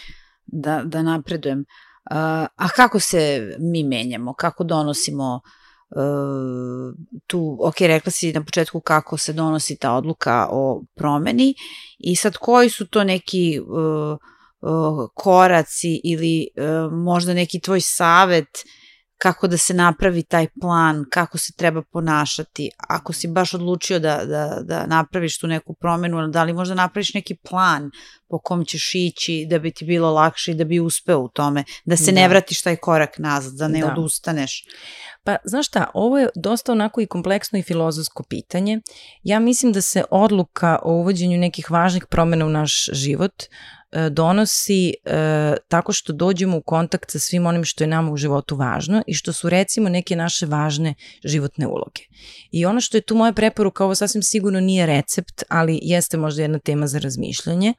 Da, 0.45 0.81
da 0.85 1.01
napredujem. 1.01 1.65
A, 2.09 2.47
a 2.55 2.69
kako 2.69 2.99
se 2.99 3.55
mi 3.59 3.83
menjamo? 3.83 4.33
Kako 4.33 4.63
donosimo 4.63 5.41
uh, 5.89 6.95
tu, 7.27 7.57
ok, 7.61 7.75
rekla 7.79 8.11
si 8.11 8.33
na 8.33 8.43
početku 8.43 8.79
kako 8.79 9.17
se 9.17 9.33
donosi 9.33 9.77
ta 9.77 9.93
odluka 9.93 10.47
o 10.51 10.83
promeni 10.95 11.53
i 11.99 12.15
sad 12.15 12.37
koji 12.37 12.69
su 12.69 12.87
to 12.87 13.03
neki 13.03 13.59
uh, 13.59 14.17
uh, 14.61 15.09
koraci 15.13 16.01
ili 16.03 16.47
možda 16.91 17.33
neki 17.33 17.59
tvoj 17.59 17.81
savet 17.81 18.47
kako 19.21 19.47
da 19.47 19.57
se 19.57 19.73
napravi 19.73 20.23
taj 20.23 20.47
plan, 20.61 21.05
kako 21.11 21.37
se 21.37 21.53
treba 21.53 21.81
ponašati. 21.81 22.69
Ako 22.89 23.13
si 23.13 23.27
baš 23.27 23.53
odlučio 23.53 23.99
da, 23.99 24.25
da, 24.25 24.59
da 24.61 24.85
napraviš 24.85 25.39
tu 25.39 25.47
neku 25.47 25.73
promenu, 25.73 26.27
da 26.27 26.43
li 26.43 26.53
možda 26.53 26.75
napraviš 26.75 27.13
neki 27.13 27.35
plan 27.35 27.91
po 28.29 28.39
kom 28.39 28.65
ćeš 28.65 28.95
ići 28.95 29.47
da 29.49 29.59
bi 29.59 29.71
ti 29.71 29.85
bilo 29.85 30.11
lakše 30.11 30.51
i 30.51 30.55
da 30.55 30.63
bi 30.63 30.79
uspeo 30.79 31.19
u 31.19 31.29
tome, 31.29 31.63
da 31.85 31.97
se 31.97 32.11
da. 32.11 32.21
ne 32.21 32.27
vratiš 32.27 32.61
taj 32.61 32.75
korak 32.75 33.17
nazad, 33.17 33.53
da 33.53 33.67
ne 33.67 33.79
da. 33.79 33.91
odustaneš. 33.91 34.63
Pa, 35.23 35.35
znaš 35.45 35.67
šta, 35.67 35.91
ovo 35.93 36.17
je 36.19 36.29
dosta 36.35 36.71
onako 36.71 37.01
i 37.01 37.07
kompleksno 37.07 37.59
i 37.59 37.63
filozofsko 37.63 38.23
pitanje. 38.23 38.79
Ja 39.23 39.39
mislim 39.39 39.71
da 39.71 39.81
se 39.81 40.03
odluka 40.11 40.79
o 40.83 40.93
uvođenju 40.93 41.37
nekih 41.37 41.71
važnih 41.71 42.05
promena 42.09 42.45
u 42.45 42.49
naš 42.49 42.89
život 42.93 43.43
E, 43.43 43.80
donosi 44.09 44.93
e, 45.05 45.55
tako 45.67 45.93
što 45.93 46.13
dođemo 46.13 46.57
u 46.57 46.61
kontakt 46.61 47.11
sa 47.11 47.19
svim 47.19 47.45
onim 47.45 47.63
što 47.63 47.83
je 47.83 47.87
nama 47.87 48.11
u 48.11 48.17
životu 48.17 48.55
važno 48.55 49.03
i 49.07 49.13
što 49.13 49.33
su 49.33 49.49
recimo 49.49 49.89
neke 49.89 50.15
naše 50.15 50.45
važne 50.45 50.93
životne 51.23 51.67
uloge. 51.67 52.01
I 52.51 52.65
ono 52.65 52.81
što 52.81 52.97
je 52.97 53.01
tu 53.01 53.15
moja 53.15 53.33
preporuka, 53.33 53.85
ovo 53.85 53.95
sasvim 53.95 54.23
sigurno 54.23 54.59
nije 54.59 54.85
recept, 54.85 55.43
ali 55.49 55.79
jeste 55.81 56.17
možda 56.17 56.41
jedna 56.41 56.59
tema 56.59 56.87
za 56.87 56.99
razmišljanje, 56.99 57.73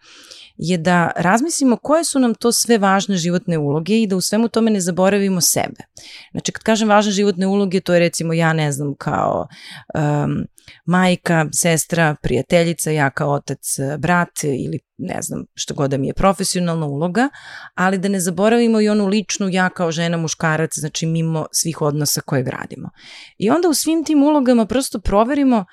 je 0.57 0.79
da 0.79 1.11
razmislimo 1.17 1.77
koje 1.77 2.05
su 2.05 2.19
nam 2.19 2.35
to 2.35 2.53
sve 2.53 2.79
važne 2.79 3.17
životne 3.17 3.59
uloge 3.59 4.03
i 4.03 4.07
da 4.07 4.17
u 4.17 4.21
svemu 4.21 4.49
tome 4.49 4.71
ne 4.71 4.81
zaboravimo 4.81 5.41
sebe. 5.41 5.85
Znači, 6.31 6.53
kad 6.53 6.63
kažem 6.63 6.89
važne 6.89 7.13
životne 7.13 7.47
uloge, 7.47 7.81
to 7.81 7.95
je 7.95 8.01
recimo 8.01 8.33
ja 8.33 8.53
ne 8.53 8.73
znam 8.73 8.95
kao 8.95 9.49
um, 9.95 10.45
majka, 10.87 11.47
sestra, 11.53 12.17
prijateljica, 12.23 12.91
ja 12.91 13.11
kao 13.11 13.33
otac, 13.33 13.59
brat 13.99 14.45
ili 14.45 14.79
ne 14.99 15.23
znam 15.23 15.45
što 15.55 15.75
god 15.75 15.91
da 15.91 15.97
mi 15.97 16.07
je 16.07 16.15
profesionalna 16.15 16.87
uloga, 16.87 17.29
ali 17.75 17.99
da 17.99 18.09
ne 18.09 18.21
zaboravimo 18.21 18.81
i 18.81 18.89
onu 18.89 19.07
ličnu 19.07 19.49
ja 19.49 19.71
kao 19.71 19.91
žena, 19.91 20.17
muškarac, 20.17 20.71
znači 20.75 21.07
mimo 21.07 21.47
svih 21.53 21.83
odnosa 21.83 22.21
koje 22.21 22.43
gradimo. 22.43 22.91
I 23.39 23.51
onda 23.51 23.69
u 23.69 23.75
svim 23.75 24.05
tim 24.05 24.23
ulogama 24.23 24.67
prosto 24.67 25.01
proverimo 25.01 25.65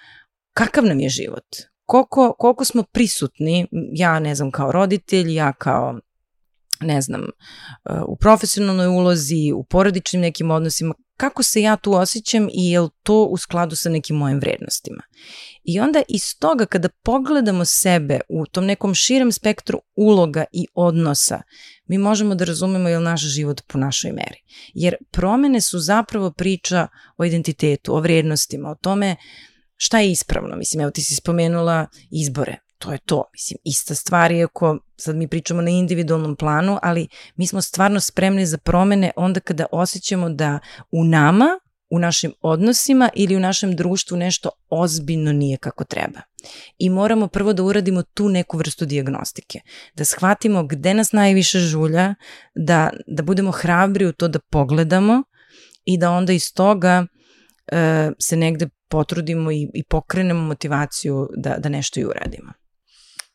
kakav 0.53 0.85
nam 0.85 0.99
je 0.99 1.09
život, 1.09 1.45
koliko, 1.85 2.35
koliko 2.39 2.65
smo 2.65 2.83
prisutni, 2.83 3.67
ja 3.93 4.19
ne 4.19 4.35
znam 4.35 4.51
kao 4.51 4.71
roditelj, 4.71 5.33
ja 5.33 5.53
kao 5.53 5.99
ne 6.81 7.01
znam, 7.01 7.21
u 8.07 8.17
profesionalnoj 8.17 8.87
ulozi, 8.87 9.51
u 9.55 9.63
porodičnim 9.63 10.21
nekim 10.21 10.51
odnosima, 10.51 10.93
kako 11.19 11.43
se 11.43 11.61
ja 11.61 11.77
tu 11.77 11.93
osjećam 11.93 12.47
i 12.53 12.71
je 12.71 12.79
li 12.79 12.89
to 13.03 13.23
u 13.23 13.37
skladu 13.37 13.75
sa 13.75 13.89
nekim 13.89 14.15
mojim 14.15 14.39
vrednostima. 14.39 15.03
I 15.63 15.79
onda 15.79 16.01
iz 16.07 16.39
toga 16.39 16.65
kada 16.65 16.89
pogledamo 16.89 17.65
sebe 17.65 18.19
u 18.29 18.45
tom 18.45 18.65
nekom 18.65 18.95
širem 18.95 19.31
spektru 19.31 19.81
uloga 19.95 20.45
i 20.51 20.67
odnosa, 20.73 21.41
mi 21.85 21.97
možemo 21.97 22.35
da 22.35 22.45
razumemo 22.45 22.89
je 22.89 22.97
li 22.97 23.03
naš 23.03 23.21
život 23.21 23.61
po 23.67 23.77
našoj 23.77 24.11
meri. 24.11 24.39
Jer 24.73 24.95
promene 25.11 25.61
su 25.61 25.79
zapravo 25.79 26.31
priča 26.31 26.87
o 27.17 27.25
identitetu, 27.25 27.95
o 27.95 27.99
vrednostima, 27.99 28.69
o 28.69 28.75
tome 28.75 29.15
šta 29.75 29.99
je 29.99 30.11
ispravno. 30.11 30.55
Mislim, 30.55 30.81
evo 30.81 30.91
ti 30.91 31.01
si 31.01 31.15
spomenula 31.15 31.87
izbore 32.11 32.57
to 32.79 32.91
je 32.91 32.97
to. 33.05 33.23
Mislim, 33.33 33.57
ista 33.63 33.95
stvar 33.95 34.31
je 34.31 34.43
ako 34.43 34.77
sad 34.99 35.15
mi 35.15 35.27
pričamo 35.27 35.61
na 35.61 35.69
individualnom 35.69 36.35
planu, 36.35 36.79
ali 36.81 37.07
mi 37.35 37.47
smo 37.47 37.61
stvarno 37.61 37.99
spremni 37.99 38.45
za 38.45 38.57
promene 38.57 39.11
onda 39.15 39.39
kada 39.39 39.65
osjećamo 39.71 40.29
da 40.29 40.59
u 40.91 41.03
nama, 41.03 41.59
u 41.89 41.99
našim 41.99 42.33
odnosima 42.41 43.09
ili 43.15 43.35
u 43.35 43.39
našem 43.39 43.75
društvu 43.75 44.17
nešto 44.17 44.49
ozbiljno 44.69 45.33
nije 45.33 45.57
kako 45.57 45.83
treba. 45.83 46.21
I 46.77 46.89
moramo 46.89 47.27
prvo 47.27 47.53
da 47.53 47.63
uradimo 47.63 48.03
tu 48.03 48.29
neku 48.29 48.57
vrstu 48.57 48.85
diagnostike, 48.85 49.59
da 49.95 50.05
shvatimo 50.05 50.63
gde 50.63 50.93
nas 50.93 51.11
najviše 51.11 51.59
žulja, 51.59 52.15
da, 52.55 52.89
da 53.07 53.23
budemo 53.23 53.51
hrabri 53.51 54.05
u 54.05 54.13
to 54.13 54.27
da 54.27 54.39
pogledamo 54.39 55.23
i 55.85 55.97
da 55.97 56.11
onda 56.11 56.33
iz 56.33 56.53
toga 56.53 57.05
e, 57.67 58.11
se 58.19 58.37
negde 58.37 58.69
potrudimo 58.89 59.51
i, 59.51 59.69
i 59.73 59.83
pokrenemo 59.83 60.41
motivaciju 60.41 61.29
da, 61.37 61.57
da 61.57 61.69
nešto 61.69 61.99
i 61.99 62.05
uradimo. 62.05 62.58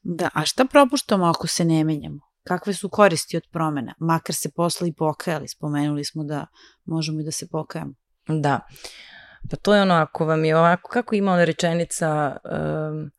Da, 0.05 0.29
a 0.35 0.45
šta 0.45 0.65
propuštamo 0.65 1.25
ako 1.25 1.47
se 1.47 1.65
ne 1.65 1.85
menjamo? 1.85 2.21
Kakve 2.43 2.75
su 2.75 2.89
koristi 2.89 3.37
od 3.37 3.43
promena? 3.53 3.95
Makar 3.99 4.35
se 4.35 4.51
posle 4.57 4.89
i 4.89 4.95
pokajali, 4.95 5.49
spomenuli 5.49 6.05
smo 6.05 6.25
da 6.25 6.47
možemo 6.85 7.21
i 7.21 7.25
da 7.25 7.31
se 7.31 7.49
pokajamo. 7.49 7.95
Da, 8.27 8.61
pa 9.51 9.57
to 9.57 9.75
je 9.75 9.83
ono, 9.83 9.95
ako 9.95 10.25
vam 10.25 10.45
je 10.45 10.57
ovako, 10.57 10.91
kako 10.91 11.15
ima 11.15 11.33
ona 11.33 11.45
rečenica... 11.45 12.37
Um, 12.45 13.11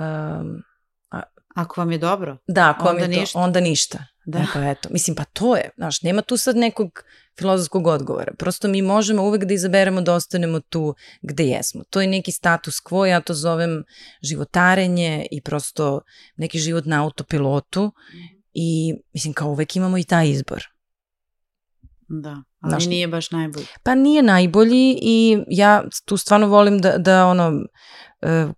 um, 0.00 0.62
a, 1.10 1.22
ako 1.54 1.80
vam 1.80 1.92
je 1.92 1.98
dobro, 1.98 2.36
da, 2.46 2.70
ako 2.70 2.88
onda 2.88 3.02
vam 3.02 3.10
je 3.10 3.16
to, 3.16 3.20
ništa. 3.20 3.38
onda 3.38 3.60
ništa. 3.60 3.98
Da. 4.28 4.38
E 4.38 4.46
pa 4.54 4.70
eto, 4.70 4.88
mislim, 4.92 5.16
pa 5.16 5.24
to 5.24 5.56
je, 5.56 5.70
znaš, 5.76 6.02
nema 6.02 6.22
tu 6.22 6.36
sad 6.36 6.56
nekog 6.56 7.02
filozofskog 7.38 7.86
odgovora. 7.86 8.32
Prosto 8.38 8.68
mi 8.68 8.82
možemo 8.82 9.22
uvek 9.22 9.44
da 9.44 9.54
izaberemo 9.54 10.00
da 10.00 10.14
ostanemo 10.14 10.60
tu 10.60 10.94
gde 11.22 11.44
jesmo. 11.44 11.82
To 11.90 12.00
je 12.00 12.06
neki 12.06 12.32
status 12.32 12.74
quo, 12.74 13.04
ja 13.04 13.20
to 13.20 13.34
zovem 13.34 13.84
životarenje 14.22 15.26
i 15.30 15.40
prosto 15.40 16.00
neki 16.36 16.58
život 16.58 16.84
na 16.84 17.04
autopilotu 17.04 17.92
i 18.54 18.94
mislim 19.12 19.32
kao 19.32 19.48
uvek 19.48 19.76
imamo 19.76 19.98
i 19.98 20.04
taj 20.04 20.28
izbor. 20.28 20.64
Da, 22.08 22.42
ali 22.60 22.70
Znaš, 22.70 22.86
nije 22.86 23.08
baš 23.08 23.30
najbolji. 23.30 23.66
Pa 23.82 23.94
nije 23.94 24.22
najbolji 24.22 24.98
i 25.02 25.38
ja 25.48 25.84
tu 26.04 26.16
stvarno 26.16 26.46
volim 26.46 26.78
da, 26.78 26.98
da 26.98 27.26
ono, 27.26 27.52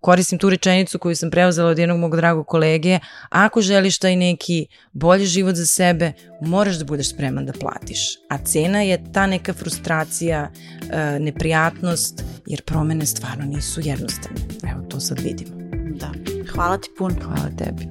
koristim 0.01 0.39
tu 0.39 0.49
rečenicu 0.49 0.99
koju 0.99 1.15
sam 1.15 1.31
preuzela 1.31 1.69
od 1.69 1.79
jednog 1.79 1.99
mog 1.99 2.15
dragog 2.15 2.47
kolege, 2.47 2.99
ako 3.29 3.61
želiš 3.61 3.99
taj 3.99 4.15
neki 4.15 4.67
bolji 4.93 5.25
život 5.25 5.55
za 5.55 5.65
sebe, 5.65 6.13
moraš 6.41 6.75
da 6.75 6.85
budeš 6.85 7.09
spreman 7.09 7.45
da 7.45 7.53
platiš. 7.53 7.99
A 8.29 8.37
cena 8.37 8.81
je 8.81 9.11
ta 9.13 9.27
neka 9.27 9.53
frustracija, 9.53 10.51
e, 10.89 11.19
neprijatnost, 11.19 12.23
jer 12.45 12.61
promene 12.61 13.05
stvarno 13.05 13.45
nisu 13.45 13.81
jednostavne. 13.83 14.39
Evo, 14.71 14.81
to 14.89 14.99
sad 14.99 15.19
vidimo. 15.19 15.51
Da. 15.95 16.11
Hvala 16.53 16.77
ti 16.77 16.89
puno. 16.97 17.15
Hvala 17.23 17.49
tebi. 17.57 17.87